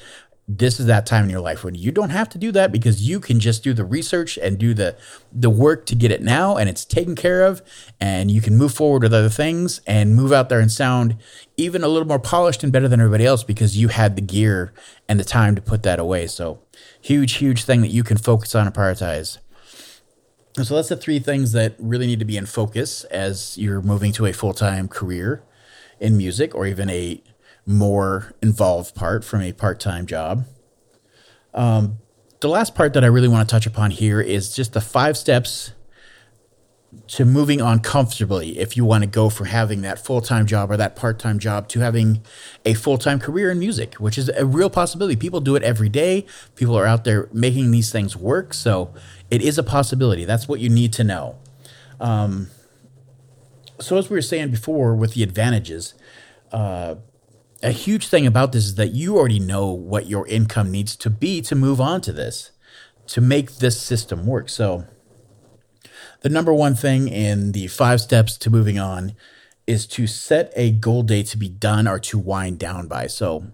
This 0.50 0.80
is 0.80 0.86
that 0.86 1.06
time 1.06 1.26
in 1.26 1.30
your 1.30 1.42
life 1.42 1.66
when 1.66 1.76
you 1.76 1.92
don't 1.92 2.12
have 2.12 2.30
to 2.30 2.38
do 2.38 2.54
that 2.54 2.72
because 2.72 3.02
you 3.02 3.20
can 3.20 3.38
just 3.38 3.64
do 3.64 3.74
the 3.74 3.84
research 3.84 4.38
and 4.38 4.58
do 4.58 4.74
the 4.74 4.96
the 5.30 5.50
work 5.50 5.86
to 5.88 5.96
get 5.96 6.10
it 6.10 6.22
now 6.22 6.56
and 6.56 6.70
it's 6.70 6.86
taken 6.86 7.16
care 7.16 7.44
of 7.44 7.62
and 8.00 8.32
you 8.32 8.40
can 8.40 8.56
move 8.56 8.74
forward 8.74 9.04
with 9.04 9.14
other 9.14 9.28
things 9.28 9.82
and 9.86 10.16
move 10.16 10.32
out 10.32 10.48
there 10.48 10.62
and 10.62 10.72
sound 10.72 11.18
even 11.58 11.84
a 11.84 11.90
little 11.90 12.08
more 12.08 12.18
polished 12.18 12.64
and 12.64 12.72
better 12.72 12.88
than 12.88 13.02
everybody 13.02 13.26
else 13.26 13.44
because 13.44 13.76
you 13.76 13.90
had 13.90 14.16
the 14.16 14.22
gear 14.22 14.72
and 15.10 15.20
the 15.20 15.26
time 15.26 15.54
to 15.54 15.62
put 15.62 15.84
that 15.84 16.00
away. 16.00 16.28
So 16.28 16.62
huge, 17.02 17.34
huge 17.34 17.66
thing 17.66 17.82
that 17.82 17.92
you 17.92 18.06
can 18.06 18.18
focus 18.18 18.56
on 18.56 18.68
and 18.68 18.76
prioritize. 18.76 19.40
so 20.64 20.76
that's 20.76 20.88
the 20.88 20.96
three 20.96 21.20
things 21.20 21.52
that 21.52 21.76
really 21.78 22.08
need 22.08 22.20
to 22.20 22.26
be 22.26 22.38
in 22.38 22.46
focus 22.46 23.04
as 23.06 23.58
you're 23.58 23.82
moving 23.82 24.14
to 24.14 24.26
a 24.26 24.32
full 24.32 24.54
time 24.54 24.88
career 24.88 25.44
in 26.00 26.16
music 26.16 26.56
or 26.56 26.66
even 26.66 26.90
a 26.90 27.22
more 27.68 28.34
involved 28.42 28.96
part 28.96 29.24
from 29.24 29.42
a 29.42 29.52
part 29.52 29.80
time 29.80 30.08
job. 30.08 30.46
Um, 31.54 32.00
the 32.40 32.50
last 32.50 32.76
part 32.76 32.94
that 32.94 33.04
I 33.04 33.08
really 33.08 33.28
want 33.28 33.48
to 33.48 33.52
touch 33.52 33.66
upon 33.66 33.92
here 33.92 34.22
is 34.22 34.56
just 34.56 34.74
the 34.74 34.82
five 34.82 35.18
steps 35.18 35.74
to 37.08 37.26
moving 37.26 37.62
on 37.62 37.80
comfortably 37.80 38.58
if 38.58 38.78
you 38.78 38.86
want 38.86 39.04
to 39.04 39.10
go 39.10 39.30
from 39.30 39.48
having 39.48 39.82
that 39.82 40.00
full 40.00 40.22
time 40.22 40.46
job 40.46 40.72
or 40.72 40.78
that 40.78 40.96
part 40.96 41.20
time 41.20 41.38
job 41.40 41.68
to 41.68 41.80
having 41.82 42.22
a 42.66 42.74
full 42.74 42.98
time 42.98 43.20
career 43.20 43.52
in 43.52 43.60
music, 43.60 43.96
which 43.96 44.18
is 44.18 44.30
a 44.30 44.46
real 44.46 44.70
possibility. 44.70 45.16
People 45.16 45.42
do 45.42 45.56
it 45.56 45.64
every 45.64 45.90
day. 45.90 46.26
People 46.56 46.78
are 46.78 46.86
out 46.86 47.04
there 47.04 47.28
making 47.34 47.72
these 47.72 47.92
things 47.92 48.16
work. 48.16 48.54
So 48.54 48.94
it 49.30 49.42
is 49.42 49.58
a 49.58 49.64
possibility. 49.64 50.24
That's 50.24 50.48
what 50.48 50.60
you 50.60 50.70
need 50.70 50.94
to 50.94 51.04
know. 51.04 51.38
Um, 52.00 52.50
so, 53.80 53.98
as 53.98 54.10
we 54.10 54.16
were 54.16 54.22
saying 54.22 54.50
before 54.50 54.96
with 54.96 55.14
the 55.14 55.24
advantages, 55.24 55.94
uh, 56.52 56.96
a 57.68 57.72
huge 57.72 58.08
thing 58.08 58.26
about 58.26 58.54
this 58.54 58.64
is 58.64 58.76
that 58.76 58.94
you 58.94 59.18
already 59.18 59.42
know 59.42 59.68
what 59.72 60.06
your 60.06 60.26
income 60.28 60.72
needs 60.72 60.96
to 60.96 61.10
be 61.10 61.42
to 61.42 61.54
move 61.54 61.82
on 61.82 62.00
to 62.00 62.14
this, 62.14 62.52
to 63.08 63.20
make 63.20 63.58
this 63.58 63.78
system 63.78 64.26
work. 64.26 64.48
So, 64.48 64.86
the 66.22 66.30
number 66.30 66.54
one 66.54 66.76
thing 66.76 67.10
in 67.10 67.52
the 67.52 67.68
five 67.68 68.00
steps 68.00 68.38
to 68.38 68.50
moving 68.50 68.80
on 68.80 69.16
is 69.68 69.86
to 69.88 70.08
set 70.08 70.54
a 70.56 70.72
goal 70.72 71.04
date 71.04 71.28
to 71.28 71.38
be 71.38 71.50
done 71.50 71.90
or 71.90 72.00
to 72.00 72.18
wind 72.18 72.58
down 72.58 72.88
by. 72.88 73.08
So, 73.08 73.48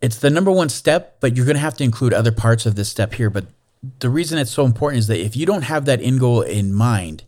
it's 0.00 0.16
the 0.16 0.30
number 0.30 0.50
one 0.50 0.70
step, 0.70 1.18
but 1.20 1.36
you're 1.36 1.44
going 1.44 1.56
to 1.56 1.60
have 1.60 1.76
to 1.76 1.84
include 1.84 2.14
other 2.14 2.32
parts 2.32 2.64
of 2.64 2.76
this 2.76 2.88
step 2.88 3.12
here. 3.12 3.28
But 3.28 3.44
the 3.98 4.08
reason 4.08 4.38
it's 4.38 4.50
so 4.50 4.64
important 4.64 5.00
is 5.00 5.06
that 5.08 5.22
if 5.22 5.36
you 5.36 5.44
don't 5.44 5.64
have 5.64 5.84
that 5.84 6.00
end 6.00 6.20
goal 6.20 6.40
in 6.40 6.72
mind, 6.72 7.24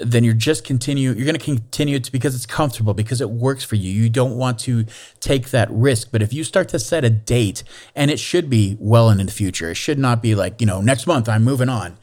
then 0.00 0.24
you're 0.24 0.34
just 0.34 0.64
continue 0.64 1.12
you're 1.12 1.24
going 1.24 1.38
to 1.38 1.44
continue 1.44 1.98
to 1.98 2.12
because 2.12 2.34
it's 2.34 2.46
comfortable 2.46 2.94
because 2.94 3.20
it 3.20 3.30
works 3.30 3.64
for 3.64 3.76
you 3.76 3.90
you 3.90 4.08
don't 4.08 4.36
want 4.36 4.58
to 4.58 4.84
take 5.20 5.50
that 5.50 5.68
risk 5.70 6.10
but 6.10 6.22
if 6.22 6.32
you 6.32 6.44
start 6.44 6.68
to 6.68 6.78
set 6.78 7.04
a 7.04 7.10
date 7.10 7.62
and 7.94 8.10
it 8.10 8.18
should 8.18 8.48
be 8.48 8.76
well 8.80 9.10
in 9.10 9.24
the 9.24 9.32
future 9.32 9.70
it 9.70 9.76
should 9.76 9.98
not 9.98 10.22
be 10.22 10.34
like 10.34 10.60
you 10.60 10.66
know 10.66 10.80
next 10.80 11.06
month 11.06 11.28
i'm 11.28 11.44
moving 11.44 11.68
on 11.68 11.96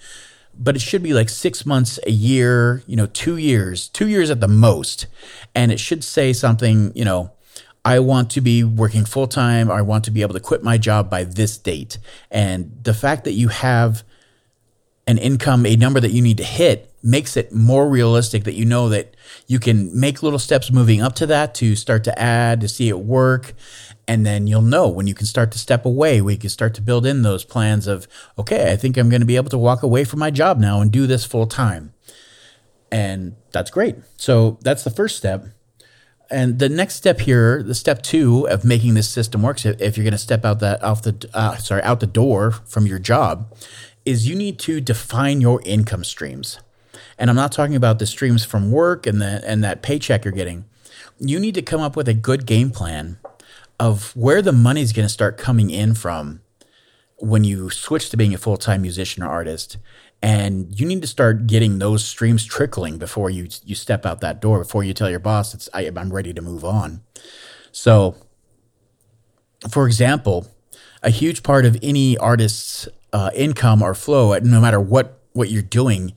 but 0.58 0.76
it 0.76 0.80
should 0.80 1.04
be 1.04 1.14
like 1.14 1.30
six 1.30 1.66
months 1.66 2.00
a 2.06 2.12
year 2.12 2.84
you 2.86 2.96
know 2.96 3.08
two 3.08 3.38
years 3.38 3.88
two 3.90 4.08
years 4.08 4.30
at 4.30 4.42
the 4.42 4.48
most 4.48 5.08
and 5.54 5.72
it 5.72 5.80
should 5.80 6.04
say 6.04 6.34
something 6.34 6.92
you 6.96 7.06
know 7.06 7.32
I 7.88 8.00
want 8.00 8.32
to 8.32 8.42
be 8.42 8.64
working 8.64 9.06
full 9.06 9.28
time. 9.28 9.70
I 9.70 9.84
want 9.84 10.06
to 10.06 10.12
be 10.12 10.24
able 10.24 10.34
to 10.34 10.40
quit 10.40 10.64
my 10.64 10.80
job 10.80 11.08
by 11.08 11.24
this 11.24 11.56
date. 11.56 12.00
And 12.32 12.80
the 12.82 12.96
fact 12.96 13.26
that 13.26 13.34
you 13.34 13.50
have 13.50 14.04
an 15.08 15.18
income, 15.18 15.66
a 15.66 15.76
number 15.76 16.00
that 16.00 16.12
you 16.12 16.22
need 16.22 16.38
to 16.38 16.44
hit, 16.44 16.92
makes 17.04 17.38
it 17.38 17.54
more 17.54 17.88
realistic 17.88 18.44
that 18.46 18.56
you 18.56 18.66
know 18.66 18.90
that 18.90 19.16
you 19.46 19.60
can 19.60 19.98
make 19.98 20.24
little 20.24 20.40
steps 20.40 20.72
moving 20.72 21.02
up 21.02 21.14
to 21.16 21.28
that 21.28 21.54
to 21.56 21.76
start 21.76 22.04
to 22.04 22.20
add, 22.20 22.62
to 22.62 22.68
see 22.68 22.90
it 22.90 23.00
work. 23.00 23.54
And 24.08 24.26
then 24.26 24.48
you'll 24.48 24.62
know 24.62 24.88
when 24.88 25.08
you 25.08 25.14
can 25.14 25.28
start 25.28 25.52
to 25.52 25.60
step 25.60 25.86
away, 25.86 26.22
we 26.22 26.38
can 26.38 26.50
start 26.50 26.74
to 26.76 26.82
build 26.82 27.06
in 27.06 27.22
those 27.22 27.44
plans 27.44 27.86
of, 27.86 28.08
okay, 28.38 28.72
I 28.72 28.76
think 28.76 28.98
I'm 28.98 29.10
going 29.10 29.22
to 29.22 29.26
be 29.26 29.36
able 29.36 29.50
to 29.50 29.58
walk 29.58 29.84
away 29.84 30.04
from 30.04 30.20
my 30.20 30.32
job 30.32 30.60
now 30.60 30.82
and 30.82 30.92
do 30.92 31.06
this 31.06 31.26
full 31.26 31.48
time. 31.48 31.94
And 32.92 33.36
that's 33.52 33.72
great. 33.72 33.98
So 34.18 34.58
that's 34.62 34.84
the 34.84 34.90
first 34.90 35.18
step. 35.18 35.48
And 36.32 36.58
the 36.58 36.70
next 36.70 36.96
step 36.96 37.22
here, 37.22 37.62
the 37.62 37.76
step 37.76 38.02
two 38.02 38.48
of 38.48 38.66
making 38.66 38.96
this 38.96 39.10
system 39.10 39.44
work, 39.44 39.64
if 39.64 39.96
you're 39.96 40.04
going 40.04 40.12
to 40.12 40.18
step 40.18 40.44
out 40.44 40.60
that 40.60 40.84
off 40.84 41.04
the 41.04 41.30
uh, 41.36 41.58
sorry 41.58 41.84
out 41.84 42.00
the 42.00 42.08
door 42.08 42.52
from 42.52 42.88
your 42.88 42.98
job, 42.98 43.56
is 44.06 44.28
you 44.28 44.36
need 44.36 44.60
to 44.60 44.80
define 44.80 45.42
your 45.42 45.62
income 45.66 46.04
streams. 46.04 46.60
And 47.18 47.30
I'm 47.30 47.36
not 47.36 47.52
talking 47.52 47.76
about 47.76 48.00
the 48.00 48.06
streams 48.06 48.46
from 48.46 48.72
work 48.72 49.08
and 49.08 49.22
the 49.22 49.42
and 49.46 49.64
that 49.64 49.82
paycheck 49.82 50.26
you're 50.26 50.32
getting. 50.32 50.66
You 51.20 51.40
need 51.40 51.56
to 51.56 51.62
come 51.62 51.82
up 51.82 51.96
with 51.96 52.08
a 52.08 52.14
good 52.14 52.46
game 52.46 52.72
plan 52.72 53.18
of 53.80 54.16
where 54.16 54.42
the 54.42 54.52
money's 54.52 54.94
going 54.94 55.06
to 55.06 55.14
start 55.14 55.38
coming 55.38 55.70
in 55.70 55.94
from 55.94 56.42
when 57.18 57.44
you 57.44 57.70
switch 57.70 58.10
to 58.10 58.18
being 58.18 58.34
a 58.34 58.38
full-time 58.38 58.82
musician 58.82 59.24
or 59.24 59.30
artist 59.30 59.78
and 60.22 60.80
you 60.80 60.86
need 60.86 61.02
to 61.02 61.08
start 61.08 61.48
getting 61.48 61.80
those 61.80 62.04
streams 62.04 62.46
trickling 62.46 62.98
before 62.98 63.30
you 63.30 63.48
you 63.64 63.76
step 63.76 64.06
out 64.06 64.22
that 64.22 64.42
door 64.42 64.60
before 64.60 64.84
you 64.84 64.94
tell 64.94 65.10
your 65.10 65.20
boss 65.20 65.54
it's 65.54 65.70
I, 65.74 65.84
am 65.84 66.12
ready 66.12 66.34
to 66.34 66.42
move 66.42 66.66
on 66.66 67.02
so 67.72 68.16
for 69.70 69.86
example 69.86 70.48
a 71.04 71.10
huge 71.10 71.44
part 71.44 71.66
of 71.66 71.78
any 71.82 72.18
artist's 72.18 72.88
uh, 73.14 73.32
income 73.34 73.82
or 73.82 73.94
flow, 73.94 74.38
no 74.40 74.60
matter 74.60 74.80
what 74.80 75.22
what 75.34 75.50
you're 75.50 75.62
doing, 75.62 76.14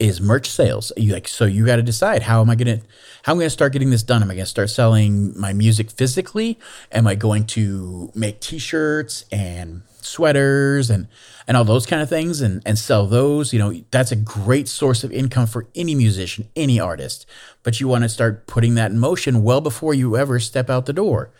is 0.00 0.20
merch 0.20 0.48
sales. 0.48 0.90
You 0.96 1.12
like 1.12 1.28
so 1.28 1.44
you 1.44 1.66
got 1.66 1.76
to 1.76 1.82
decide 1.82 2.22
how 2.22 2.40
am 2.40 2.50
I 2.50 2.54
gonna 2.54 2.80
how 3.22 3.32
am 3.32 3.38
I 3.38 3.42
gonna 3.42 3.50
start 3.50 3.72
getting 3.72 3.90
this 3.90 4.02
done? 4.02 4.22
Am 4.22 4.30
I 4.30 4.34
gonna 4.34 4.46
start 4.46 4.70
selling 4.70 5.38
my 5.38 5.52
music 5.52 5.90
physically? 5.90 6.58
Am 6.90 7.06
I 7.06 7.14
going 7.14 7.44
to 7.48 8.10
make 8.14 8.40
T-shirts 8.40 9.26
and 9.30 9.82
sweaters 10.00 10.88
and 10.88 11.06
and 11.46 11.56
all 11.56 11.64
those 11.64 11.84
kind 11.84 12.00
of 12.00 12.08
things 12.08 12.40
and 12.40 12.62
and 12.64 12.78
sell 12.78 13.06
those? 13.06 13.52
You 13.52 13.58
know 13.58 13.74
that's 13.90 14.10
a 14.10 14.16
great 14.16 14.68
source 14.68 15.04
of 15.04 15.12
income 15.12 15.46
for 15.46 15.66
any 15.74 15.94
musician, 15.94 16.48
any 16.56 16.80
artist. 16.80 17.26
But 17.62 17.78
you 17.78 17.86
want 17.86 18.04
to 18.04 18.08
start 18.08 18.46
putting 18.46 18.74
that 18.76 18.90
in 18.90 18.98
motion 18.98 19.42
well 19.42 19.60
before 19.60 19.92
you 19.92 20.16
ever 20.16 20.40
step 20.40 20.70
out 20.70 20.86
the 20.86 20.94
door. 20.94 21.30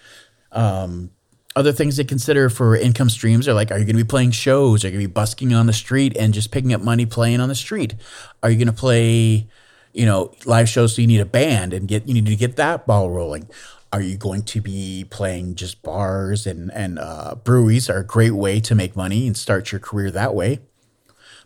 Um, 0.52 1.12
other 1.56 1.72
things 1.72 1.96
to 1.96 2.04
consider 2.04 2.48
for 2.48 2.76
income 2.76 3.10
streams 3.10 3.48
are 3.48 3.54
like, 3.54 3.70
are 3.70 3.78
you 3.78 3.84
going 3.84 3.96
to 3.96 4.04
be 4.04 4.08
playing 4.08 4.30
shows? 4.30 4.84
Are 4.84 4.88
you 4.88 4.92
going 4.92 5.04
to 5.04 5.08
be 5.08 5.12
busking 5.12 5.52
on 5.52 5.66
the 5.66 5.72
street 5.72 6.16
and 6.16 6.32
just 6.32 6.50
picking 6.50 6.72
up 6.72 6.80
money 6.80 7.06
playing 7.06 7.40
on 7.40 7.48
the 7.48 7.54
street? 7.54 7.94
Are 8.42 8.50
you 8.50 8.56
going 8.56 8.68
to 8.68 8.72
play, 8.72 9.48
you 9.92 10.06
know, 10.06 10.32
live 10.44 10.68
shows 10.68 10.94
so 10.94 11.02
you 11.02 11.08
need 11.08 11.20
a 11.20 11.26
band 11.26 11.72
and 11.72 11.88
get 11.88 12.06
you 12.06 12.14
need 12.14 12.26
to 12.26 12.36
get 12.36 12.56
that 12.56 12.86
ball 12.86 13.10
rolling? 13.10 13.48
Are 13.92 14.00
you 14.00 14.16
going 14.16 14.44
to 14.44 14.60
be 14.60 15.04
playing 15.10 15.56
just 15.56 15.82
bars 15.82 16.46
and 16.46 16.70
and 16.72 17.00
uh, 17.00 17.34
breweries 17.42 17.90
are 17.90 17.98
a 17.98 18.06
great 18.06 18.34
way 18.34 18.60
to 18.60 18.74
make 18.76 18.94
money 18.94 19.26
and 19.26 19.36
start 19.36 19.72
your 19.72 19.80
career 19.80 20.12
that 20.12 20.34
way? 20.34 20.60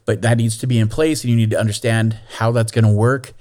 But 0.05 0.21
that 0.21 0.37
needs 0.37 0.59
to 0.59 0.67
be 0.67 0.79
in 0.79 0.88
place, 0.88 1.25
and 1.25 1.31
you 1.31 1.37
need 1.37 1.49
to 1.51 1.59
understand 1.59 2.19
how 2.37 2.53
that's 2.53 2.71
going 2.71 2.85
to 2.85 2.93
work 2.93 3.33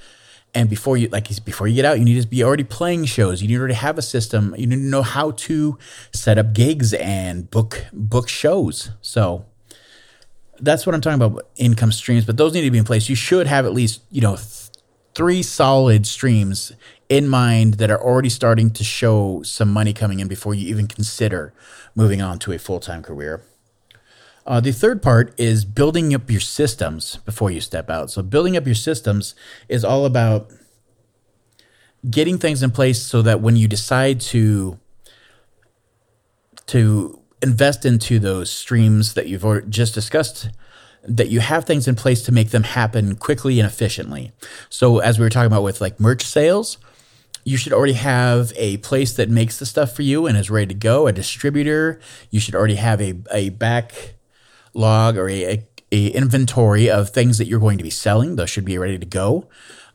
and 0.55 0.69
before 0.69 0.97
you 0.97 1.07
like 1.09 1.27
before 1.45 1.67
you 1.67 1.75
get 1.75 1.85
out, 1.85 1.99
you 1.99 2.05
need 2.05 2.21
to 2.21 2.27
be 2.27 2.43
already 2.43 2.63
playing 2.63 3.05
shows. 3.05 3.41
You 3.41 3.47
need 3.47 3.55
to 3.55 3.59
already 3.59 3.73
have 3.73 3.97
a 3.97 4.01
system. 4.01 4.53
You 4.57 4.67
need 4.67 4.75
to 4.75 4.81
know 4.81 5.01
how 5.01 5.31
to 5.31 5.77
set 6.13 6.37
up 6.37 6.53
gigs 6.53 6.93
and 6.93 7.49
book 7.49 7.85
book 7.91 8.29
shows. 8.29 8.91
So 9.01 9.45
that's 10.59 10.85
what 10.85 10.93
I'm 10.93 11.01
talking 11.01 11.21
about 11.21 11.47
income 11.55 11.91
streams, 11.91 12.25
but 12.25 12.37
those 12.37 12.53
need 12.53 12.61
to 12.61 12.71
be 12.71 12.77
in 12.77 12.85
place. 12.85 13.09
You 13.09 13.15
should 13.15 13.47
have 13.47 13.65
at 13.65 13.73
least, 13.73 14.01
you 14.11 14.21
know, 14.21 14.35
th- 14.35 14.69
three 15.15 15.43
solid 15.43 16.05
streams 16.05 16.71
in 17.09 17.27
mind 17.27 17.75
that 17.75 17.91
are 17.91 18.01
already 18.01 18.29
starting 18.29 18.71
to 18.71 18.83
show 18.83 19.43
some 19.43 19.69
money 19.69 19.93
coming 19.93 20.19
in 20.19 20.27
before 20.27 20.53
you 20.53 20.67
even 20.67 20.87
consider 20.87 21.53
moving 21.95 22.21
on 22.21 22.39
to 22.39 22.51
a 22.51 22.59
full-time 22.59 23.03
career. 23.03 23.43
Uh, 24.45 24.59
the 24.59 24.73
third 24.73 25.01
part 25.01 25.33
is 25.39 25.63
building 25.63 26.13
up 26.13 26.29
your 26.29 26.41
systems 26.41 27.17
before 27.17 27.49
you 27.49 27.61
step 27.61 27.89
out. 27.89 28.11
So, 28.11 28.21
building 28.21 28.57
up 28.57 28.65
your 28.65 28.75
systems 28.75 29.35
is 29.69 29.85
all 29.85 30.05
about 30.05 30.51
getting 32.09 32.37
things 32.37 32.61
in 32.61 32.71
place 32.71 33.01
so 33.01 33.21
that 33.21 33.39
when 33.39 33.55
you 33.55 33.67
decide 33.67 34.19
to 34.19 34.77
to 36.65 37.19
invest 37.41 37.85
into 37.85 38.19
those 38.19 38.49
streams 38.49 39.13
that 39.13 39.27
you've 39.27 39.69
just 39.69 39.93
discussed 39.93 40.49
that 41.03 41.29
you 41.29 41.41
have 41.41 41.65
things 41.65 41.87
in 41.87 41.95
place 41.95 42.21
to 42.23 42.31
make 42.31 42.51
them 42.51 42.63
happen 42.63 43.15
quickly 43.15 43.59
and 43.59 43.67
efficiently. 43.67 44.31
So 44.69 44.99
as 44.99 45.19
we 45.19 45.25
were 45.25 45.29
talking 45.29 45.47
about 45.47 45.63
with 45.63 45.81
like 45.81 45.99
merch 45.99 46.23
sales, 46.23 46.77
you 47.43 47.57
should 47.57 47.73
already 47.73 47.93
have 47.93 48.53
a 48.55 48.77
place 48.77 49.13
that 49.13 49.29
makes 49.29 49.59
the 49.59 49.65
stuff 49.65 49.93
for 49.93 50.01
you 50.01 50.25
and 50.25 50.37
is 50.37 50.49
ready 50.49 50.67
to 50.67 50.73
go, 50.73 51.07
a 51.07 51.11
distributor. 51.11 51.99
You 52.29 52.39
should 52.39 52.55
already 52.55 52.75
have 52.75 53.01
a, 53.01 53.15
a 53.31 53.49
back 53.49 54.13
log 54.73 55.17
or 55.17 55.29
a, 55.29 55.65
a, 55.91 56.07
inventory 56.07 56.89
of 56.89 57.09
things 57.09 57.37
that 57.37 57.45
you're 57.45 57.59
going 57.59 57.77
to 57.77 57.83
be 57.83 57.89
selling. 57.89 58.35
Those 58.35 58.49
should 58.49 58.65
be 58.65 58.77
ready 58.77 58.97
to 58.97 59.05
go. 59.05 59.47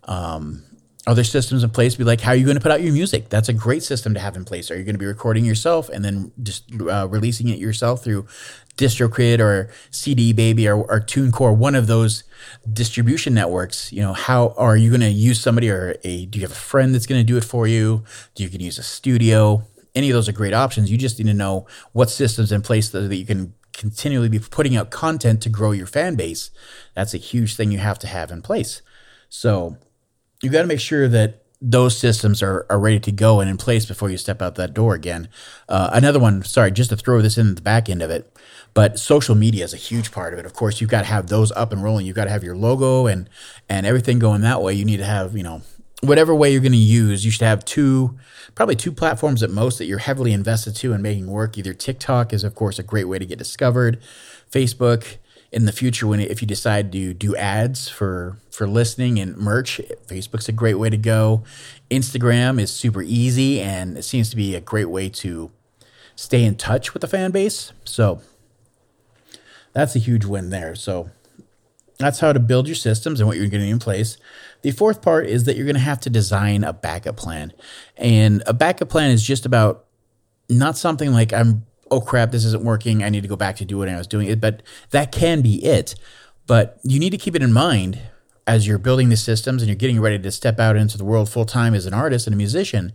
Um, 0.04 0.64
other 1.08 1.24
systems 1.24 1.64
in 1.64 1.70
place 1.70 1.96
be 1.96 2.04
like 2.04 2.20
how 2.20 2.32
are 2.32 2.36
you 2.36 2.44
going 2.44 2.56
to 2.56 2.62
put 2.62 2.70
out 2.70 2.82
your 2.82 2.92
music? 2.92 3.30
That's 3.30 3.48
a 3.48 3.54
great 3.54 3.82
system 3.82 4.12
to 4.12 4.20
have 4.20 4.36
in 4.36 4.44
place. 4.44 4.70
Are 4.70 4.76
you 4.76 4.84
going 4.84 4.94
to 4.94 4.98
be 4.98 5.06
recording 5.06 5.44
yourself 5.44 5.88
and 5.88 6.04
then 6.04 6.32
just 6.42 6.70
uh, 6.82 7.08
releasing 7.08 7.48
it 7.48 7.58
yourself 7.58 8.04
through 8.04 8.26
distrokid 8.76 9.40
or 9.40 9.70
cd 9.90 10.32
baby 10.32 10.68
or, 10.68 10.76
or 10.76 11.00
tunecore 11.00 11.56
one 11.56 11.74
of 11.74 11.86
those 11.86 12.24
distribution 12.70 13.32
networks? 13.32 13.90
You 13.90 14.02
know 14.02 14.12
how 14.12 14.54
are 14.58 14.76
you 14.76 14.90
going 14.90 15.00
to 15.00 15.08
use 15.08 15.40
somebody 15.40 15.70
or 15.70 15.96
a 16.04 16.26
do 16.26 16.38
you 16.38 16.44
have 16.44 16.52
a 16.52 16.54
friend 16.54 16.94
that's 16.94 17.06
going 17.06 17.20
to 17.20 17.26
do 17.26 17.38
it 17.38 17.44
for 17.44 17.66
you? 17.66 18.04
Do 18.34 18.42
you 18.42 18.50
can 18.50 18.60
use 18.60 18.78
a 18.78 18.82
studio? 18.82 19.66
Any 19.94 20.10
of 20.10 20.14
those 20.14 20.28
are 20.28 20.32
great 20.32 20.52
options. 20.52 20.90
You 20.90 20.98
just 20.98 21.18
need 21.18 21.26
to 21.26 21.34
know 21.34 21.66
what 21.92 22.10
systems 22.10 22.52
in 22.52 22.60
place 22.60 22.90
that 22.90 23.16
you 23.16 23.24
can 23.24 23.54
continually 23.78 24.28
be 24.28 24.40
putting 24.40 24.76
out 24.76 24.90
content 24.90 25.40
to 25.42 25.48
grow 25.48 25.70
your 25.70 25.86
fan 25.86 26.16
base, 26.16 26.50
that's 26.94 27.14
a 27.14 27.18
huge 27.18 27.54
thing 27.54 27.70
you 27.70 27.78
have 27.78 27.98
to 28.00 28.06
have 28.08 28.30
in 28.30 28.42
place. 28.42 28.82
So 29.28 29.76
you 30.42 30.50
got 30.50 30.62
to 30.62 30.68
make 30.68 30.80
sure 30.80 31.08
that 31.08 31.44
those 31.60 31.96
systems 31.96 32.42
are, 32.42 32.66
are 32.70 32.78
ready 32.78 33.00
to 33.00 33.12
go 33.12 33.40
and 33.40 33.50
in 33.50 33.56
place 33.56 33.86
before 33.86 34.10
you 34.10 34.16
step 34.16 34.42
out 34.42 34.56
that 34.56 34.74
door 34.74 34.94
again. 34.94 35.28
Uh, 35.68 35.90
another 35.92 36.18
one, 36.18 36.42
sorry, 36.44 36.70
just 36.70 36.90
to 36.90 36.96
throw 36.96 37.20
this 37.20 37.38
in 37.38 37.54
the 37.54 37.62
back 37.62 37.88
end 37.88 38.02
of 38.02 38.10
it, 38.10 38.36
but 38.74 38.98
social 38.98 39.34
media 39.34 39.64
is 39.64 39.74
a 39.74 39.78
huge 39.78 40.12
part 40.12 40.32
of 40.32 40.38
it. 40.38 40.46
Of 40.46 40.54
course, 40.54 40.80
you've 40.80 40.90
got 40.90 41.00
to 41.00 41.08
have 41.08 41.28
those 41.28 41.50
up 41.52 41.72
and 41.72 41.82
rolling. 41.82 42.06
You've 42.06 42.16
got 42.16 42.24
to 42.24 42.30
have 42.30 42.44
your 42.44 42.56
logo 42.56 43.06
and 43.06 43.28
and 43.68 43.86
everything 43.86 44.18
going 44.18 44.42
that 44.42 44.62
way. 44.62 44.74
You 44.74 44.84
need 44.84 44.98
to 44.98 45.04
have 45.04 45.36
you 45.36 45.42
know 45.42 45.62
whatever 46.00 46.34
way 46.34 46.52
you're 46.52 46.61
going 46.61 46.72
to 46.72 46.78
use. 46.78 47.24
You 47.24 47.30
should 47.30 47.42
have 47.42 47.64
two, 47.64 48.16
probably 48.54 48.76
two 48.76 48.92
platforms 48.92 49.42
at 49.42 49.50
most 49.50 49.78
that 49.78 49.87
you're 49.87 49.98
heavily 49.98 50.32
invested 50.32 50.76
to 50.76 50.92
and 50.92 51.02
making 51.02 51.26
work. 51.26 51.58
Either 51.58 51.74
TikTok 51.74 52.32
is 52.32 52.44
of 52.44 52.54
course 52.54 52.78
a 52.78 52.82
great 52.82 53.04
way 53.04 53.18
to 53.18 53.26
get 53.26 53.38
discovered, 53.38 54.00
Facebook 54.50 55.18
in 55.50 55.64
the 55.64 55.72
future 55.72 56.06
when 56.06 56.20
if 56.20 56.42
you 56.42 56.48
decide 56.48 56.92
to 56.92 57.14
do 57.14 57.34
ads 57.37 57.88
for 57.88 58.38
for 58.50 58.66
listening 58.66 59.18
and 59.18 59.37
merch 59.37 59.80
facebook's 60.06 60.48
a 60.48 60.52
great 60.52 60.74
way 60.74 60.90
to 60.90 60.96
go 60.96 61.42
instagram 61.90 62.61
is 62.61 62.70
super 62.70 63.02
easy 63.02 63.61
and 63.61 63.96
it 63.96 64.02
seems 64.02 64.28
to 64.28 64.37
be 64.37 64.54
a 64.54 64.61
great 64.61 64.90
way 64.90 65.08
to 65.08 65.50
stay 66.14 66.44
in 66.44 66.54
touch 66.54 66.92
with 66.92 67.00
the 67.00 67.06
fan 67.06 67.30
base 67.30 67.72
so 67.84 68.20
that's 69.72 69.96
a 69.96 69.98
huge 69.98 70.26
win 70.26 70.50
there 70.50 70.74
so 70.74 71.08
that's 71.98 72.20
how 72.20 72.32
to 72.32 72.40
build 72.40 72.68
your 72.68 72.76
systems 72.76 73.18
and 73.18 73.26
what 73.26 73.38
you're 73.38 73.46
getting 73.46 73.70
in 73.70 73.78
place 73.78 74.18
the 74.62 74.72
fourth 74.72 75.02
part 75.02 75.26
is 75.26 75.44
that 75.44 75.56
you're 75.56 75.66
going 75.66 75.74
to 75.74 75.80
have 75.80 76.00
to 76.00 76.10
design 76.10 76.64
a 76.64 76.72
backup 76.72 77.16
plan 77.16 77.52
and 77.96 78.42
a 78.46 78.52
backup 78.52 78.88
plan 78.88 79.10
is 79.10 79.22
just 79.22 79.46
about 79.46 79.86
not 80.48 80.76
something 80.76 81.12
like 81.12 81.32
i'm 81.32 81.66
oh 81.90 82.00
crap, 82.00 82.30
this 82.30 82.44
isn't 82.44 82.64
working. 82.64 83.02
I 83.02 83.08
need 83.08 83.22
to 83.22 83.28
go 83.28 83.36
back 83.36 83.56
to 83.56 83.64
do 83.64 83.78
what 83.78 83.88
I 83.88 83.96
was 83.96 84.06
doing. 84.06 84.38
But 84.38 84.62
that 84.90 85.12
can 85.12 85.40
be 85.40 85.64
it. 85.64 85.94
But 86.46 86.78
you 86.82 86.98
need 86.98 87.10
to 87.10 87.18
keep 87.18 87.34
it 87.34 87.42
in 87.42 87.52
mind 87.52 88.00
as 88.46 88.66
you're 88.66 88.78
building 88.78 89.10
the 89.10 89.16
systems 89.16 89.62
and 89.62 89.68
you're 89.68 89.76
getting 89.76 90.00
ready 90.00 90.18
to 90.18 90.30
step 90.30 90.58
out 90.58 90.76
into 90.76 90.96
the 90.96 91.04
world 91.04 91.28
full 91.28 91.44
time 91.44 91.74
as 91.74 91.86
an 91.86 91.94
artist 91.94 92.26
and 92.26 92.34
a 92.34 92.36
musician. 92.36 92.92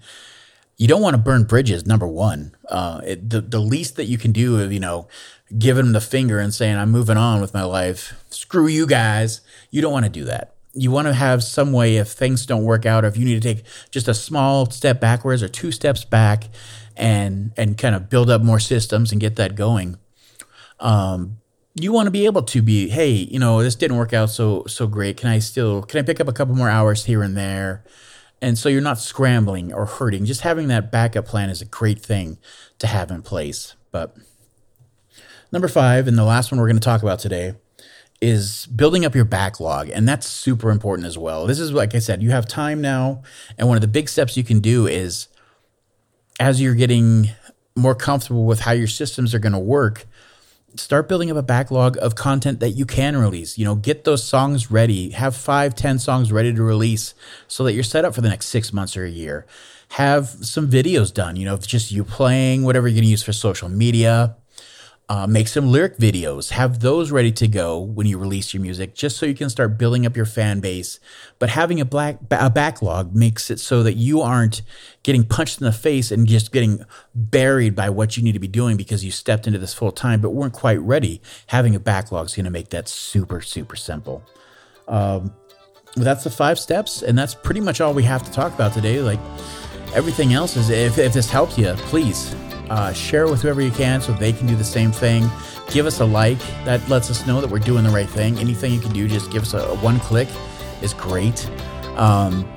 You 0.76 0.88
don't 0.88 1.02
want 1.02 1.13
to 1.13 1.21
burn 1.21 1.43
bridges. 1.43 1.86
Number 1.86 2.08
one, 2.08 2.56
uh, 2.67 3.02
it, 3.06 3.30
the 3.30 3.41
the 3.41 3.60
least 3.60 3.95
that 3.97 4.06
you 4.06 4.17
can 4.17 4.32
do 4.32 4.58
is 4.58 4.73
you 4.73 4.80
know 4.80 5.08
giving 5.56 5.86
them 5.86 5.93
the 5.93 6.02
finger 6.02 6.39
and 6.39 6.52
saying 6.52 6.78
I'm 6.78 6.89
moving 6.89 7.17
on 7.17 7.41
with 7.41 7.54
my 7.54 7.63
life. 7.63 8.13
Screw 8.32 8.65
you 8.65 8.88
guys. 8.88 9.41
You 9.69 9.84
don't 9.84 9.93
want 9.93 10.06
to 10.06 10.12
do 10.12 10.23
that 10.26 10.56
you 10.74 10.90
want 10.92 11.08
to 11.08 11.14
have 11.14 11.44
some 11.44 11.72
way 11.72 11.98
if 11.98 12.10
things 12.10 12.46
don't 12.46 12.64
work 12.64 12.86
out 12.86 13.06
or 13.06 13.08
if 13.08 13.16
you 13.16 13.26
need 13.26 13.42
to 13.42 13.54
take 13.54 13.64
just 13.92 14.08
a 14.08 14.14
small 14.14 14.70
step 14.70 15.00
backwards 15.00 15.44
or 15.44 15.48
two 15.48 15.72
steps 15.72 16.04
back 16.04 16.50
and 16.96 17.52
and 17.58 17.78
kind 17.78 17.96
of 17.96 18.10
build 18.10 18.30
up 18.30 18.42
more 18.42 18.60
systems 18.60 19.12
and 19.12 19.22
get 19.22 19.36
that 19.36 19.56
going. 19.56 19.98
Um, 20.80 21.38
you 21.76 21.92
want 21.92 22.08
to 22.08 22.12
be 22.12 22.26
able 22.26 22.44
to 22.44 22.62
be, 22.62 22.90
hey, 22.90 23.12
you 23.12 23.40
know, 23.40 23.64
this 23.64 23.76
didn't 23.76 23.98
work 23.98 24.14
out 24.14 24.30
so 24.30 24.64
so 24.68 24.88
great. 24.88 25.18
Can 25.18 25.30
I 25.30 25.40
still 25.40 25.84
can 25.84 26.00
I 26.00 26.04
pick 26.04 26.20
up 26.20 26.28
a 26.28 26.34
couple 26.34 26.56
more 26.56 26.70
hours 26.70 27.06
here 27.06 27.24
and 27.24 27.38
there? 27.38 27.84
And 28.42 28.58
so 28.58 28.68
you're 28.68 28.82
not 28.82 29.00
scrambling 29.00 29.72
or 29.72 29.86
hurting. 29.86 30.26
Just 30.26 30.42
having 30.42 30.68
that 30.68 30.92
backup 30.92 31.26
plan 31.26 31.50
is 31.50 31.62
a 31.62 31.66
great 31.66 32.02
thing 32.02 32.38
to 32.80 32.88
have 32.88 33.10
in 33.10 33.22
place. 33.22 33.76
But 33.92 34.18
number 35.52 35.70
five, 35.70 36.10
and 36.10 36.18
the 36.18 36.26
last 36.26 36.52
one 36.52 36.60
we're 36.60 36.68
going 36.68 36.76
to 36.76 36.82
talk 36.82 37.02
about 37.02 37.20
today, 37.20 37.54
is 38.24 38.68
building 38.68 39.04
up 39.04 39.14
your 39.14 39.26
backlog. 39.26 39.90
And 39.90 40.08
that's 40.08 40.26
super 40.26 40.72
important 40.72 41.06
as 41.06 41.18
well. 41.18 41.46
This 41.46 41.60
is, 41.60 41.74
like 41.74 41.94
I 41.94 42.00
said, 42.00 42.24
you 42.24 42.32
have 42.32 42.48
time 42.48 42.80
now. 42.80 43.22
And 43.58 43.68
one 43.68 43.76
of 43.76 43.82
the 43.82 43.88
big 43.88 44.08
steps 44.08 44.38
you 44.38 44.46
can 44.46 44.62
do 44.62 44.88
is 44.88 45.28
as 46.40 46.62
you're 46.62 46.74
getting 46.74 47.30
more 47.76 47.96
comfortable 47.96 48.46
with 48.46 48.62
how 48.62 48.72
your 48.72 48.88
systems 48.88 49.36
are 49.36 49.40
going 49.40 49.52
to 49.54 49.60
work, 49.60 50.06
start 50.76 51.10
building 51.10 51.30
up 51.30 51.38
a 51.38 51.44
backlog 51.44 51.98
of 51.98 52.16
content 52.16 52.62
that 52.62 52.72
you 52.72 52.86
can 52.86 53.18
release. 53.18 53.58
You 53.58 53.66
know, 53.66 53.76
get 53.76 54.06
those 54.06 54.24
songs 54.24 54.72
ready. 54.72 55.10
Have 55.10 55.36
five, 55.36 55.76
ten 55.76 56.00
songs 56.00 56.32
ready 56.32 56.54
to 56.54 56.64
release 56.64 57.14
so 57.50 57.66
that 57.66 57.74
you're 57.74 57.84
set 57.84 58.06
up 58.06 58.16
for 58.16 58.22
the 58.22 58.30
next 58.30 58.46
six 58.46 58.72
months 58.72 58.96
or 58.96 59.04
a 59.04 59.10
year. 59.10 59.46
Have 59.90 60.30
some 60.30 60.70
videos 60.70 61.14
done, 61.14 61.36
you 61.36 61.46
know, 61.46 61.58
just 61.58 61.92
you 61.92 62.06
playing, 62.06 62.64
whatever 62.64 62.88
you're 62.88 62.96
going 62.96 63.04
to 63.04 63.10
use 63.10 63.22
for 63.22 63.34
social 63.34 63.68
media. 63.68 64.38
Uh, 65.10 65.28
make 65.28 65.50
some 65.50 65.68
lyric 65.68 65.98
videos, 65.98 66.52
have 66.52 66.80
those 66.80 67.12
ready 67.12 67.32
to 67.32 67.46
go 67.46 67.78
when 67.78 68.08
you 68.08 68.18
release 68.18 68.54
your 68.54 68.63
music, 68.63 68.96
just 68.96 69.18
so 69.18 69.26
you 69.26 69.36
can 69.36 69.50
start 69.50 69.78
building 69.78 70.06
up 70.06 70.16
your 70.16 70.26
fan 70.26 70.62
base. 70.62 70.98
But 71.39 71.50
having 71.50 71.82
a 71.82 71.86
black 71.86 72.20
a 72.32 72.50
backlog 72.50 73.13
makes 73.13 73.52
it 73.52 73.60
so 73.60 73.84
that 73.84 73.96
you 73.96 74.22
aren't 74.22 74.62
getting 75.04 75.26
punched 75.26 75.60
in 75.60 75.66
the 75.66 75.74
face 75.74 76.10
and 76.10 76.26
just 76.26 76.54
getting 76.54 76.86
buried 77.13 77.76
by 77.76 77.89
what 77.89 78.16
you 78.16 78.24
need 78.24 78.32
to 78.32 78.39
be 78.39 78.48
doing 78.48 78.78
because 78.78 79.04
you 79.04 79.12
stepped 79.12 79.46
into 79.46 79.60
this 79.60 79.74
full 79.74 79.92
time 79.92 80.22
but 80.22 80.30
weren't 80.30 80.54
quite 80.54 80.80
ready. 80.80 81.22
Having 81.48 81.76
a 81.76 81.82
backlog 81.82 82.28
is 82.28 82.36
going 82.36 82.46
to 82.46 82.52
make 82.52 82.70
that 82.70 82.88
super 82.88 83.42
super 83.42 83.76
simple. 83.76 84.24
Um, 84.88 85.34
that's 85.98 86.24
the 86.24 86.32
five 86.32 86.58
steps, 86.58 87.02
and 87.02 87.18
that's 87.18 87.36
pretty 87.36 87.60
much 87.60 87.82
all 87.82 87.94
we 87.94 88.04
have 88.04 88.24
to 88.24 88.32
talk 88.32 88.54
about 88.54 88.72
today. 88.72 89.02
Like 89.02 89.20
everything 89.94 90.34
else 90.34 90.56
is, 90.56 90.70
if, 90.70 90.98
if 90.98 91.12
this 91.12 91.30
helps 91.30 91.58
you, 91.58 91.74
please 91.74 92.34
uh, 92.69 92.93
share 92.93 93.26
it 93.26 93.32
with 93.32 93.41
whoever 93.41 93.62
you 93.62 93.71
can 93.71 94.02
so 94.02 94.13
they 94.13 94.34
can 94.34 94.47
do 94.47 94.56
the 94.56 94.63
same 94.63 94.91
thing. 94.91 95.30
Give 95.69 95.86
us 95.86 95.99
a 95.99 96.06
like. 96.06 96.39
That 96.65 96.88
lets 96.89 97.10
us 97.10 97.26
know 97.26 97.41
that 97.41 97.49
we're 97.49 97.60
doing 97.60 97.84
the 97.84 97.89
right 97.89 98.10
thing. 98.10 98.38
Anything 98.39 98.73
you 98.73 98.80
can 98.80 98.93
do, 98.93 99.08
just 99.08 99.32
give 99.32 99.43
us 99.43 99.54
a, 99.54 99.60
a 99.60 99.76
one 99.78 99.99
click 99.99 100.28
is 100.82 100.93
great. 100.93 101.49
Um, 101.95 102.47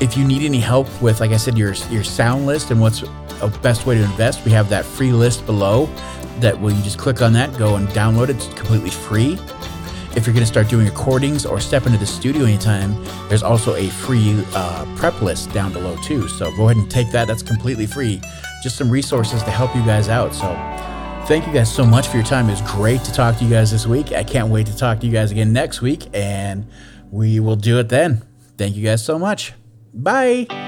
if 0.00 0.16
you 0.16 0.24
need 0.24 0.42
any 0.42 0.60
help 0.60 0.86
with, 1.02 1.20
like 1.20 1.32
I 1.32 1.36
said, 1.36 1.58
your 1.58 1.74
your 1.90 2.04
sound 2.04 2.46
list 2.46 2.70
and 2.70 2.80
what's 2.80 3.02
a 3.40 3.48
best 3.62 3.86
way 3.86 3.96
to 3.96 4.02
invest, 4.02 4.44
we 4.44 4.50
have 4.52 4.68
that 4.70 4.84
free 4.84 5.12
list 5.12 5.46
below. 5.46 5.88
That 6.40 6.60
will 6.60 6.72
you 6.72 6.82
just 6.82 6.98
click 6.98 7.20
on 7.20 7.32
that, 7.32 7.56
go 7.58 7.74
and 7.74 7.88
download 7.88 8.28
it. 8.28 8.36
It's 8.36 8.46
completely 8.54 8.90
free. 8.90 9.38
If 10.14 10.26
you're 10.26 10.34
going 10.34 10.44
to 10.44 10.46
start 10.46 10.68
doing 10.68 10.86
recordings 10.86 11.44
or 11.44 11.60
step 11.60 11.86
into 11.86 11.98
the 11.98 12.06
studio 12.06 12.44
anytime, 12.44 13.04
there's 13.28 13.42
also 13.42 13.74
a 13.74 13.88
free 13.88 14.44
uh, 14.54 14.84
prep 14.96 15.20
list 15.20 15.52
down 15.52 15.72
below 15.72 15.96
too. 16.04 16.28
So 16.28 16.54
go 16.56 16.64
ahead 16.68 16.76
and 16.76 16.90
take 16.90 17.10
that. 17.10 17.26
That's 17.26 17.42
completely 17.42 17.86
free 17.86 18.20
just 18.62 18.76
some 18.76 18.90
resources 18.90 19.42
to 19.42 19.50
help 19.50 19.74
you 19.74 19.84
guys 19.84 20.08
out. 20.08 20.34
So 20.34 20.46
thank 21.26 21.46
you 21.46 21.52
guys 21.52 21.72
so 21.72 21.84
much 21.84 22.08
for 22.08 22.16
your 22.16 22.26
time. 22.26 22.48
It's 22.50 22.62
great 22.72 23.02
to 23.04 23.12
talk 23.12 23.36
to 23.38 23.44
you 23.44 23.50
guys 23.50 23.70
this 23.70 23.86
week. 23.86 24.12
I 24.12 24.24
can't 24.24 24.48
wait 24.48 24.66
to 24.66 24.76
talk 24.76 25.00
to 25.00 25.06
you 25.06 25.12
guys 25.12 25.30
again 25.30 25.52
next 25.52 25.80
week, 25.80 26.08
and 26.12 26.66
we 27.10 27.40
will 27.40 27.56
do 27.56 27.78
it 27.78 27.88
then. 27.88 28.22
Thank 28.56 28.76
you 28.76 28.84
guys 28.84 29.04
so 29.04 29.18
much. 29.18 29.52
Bye. 29.94 30.67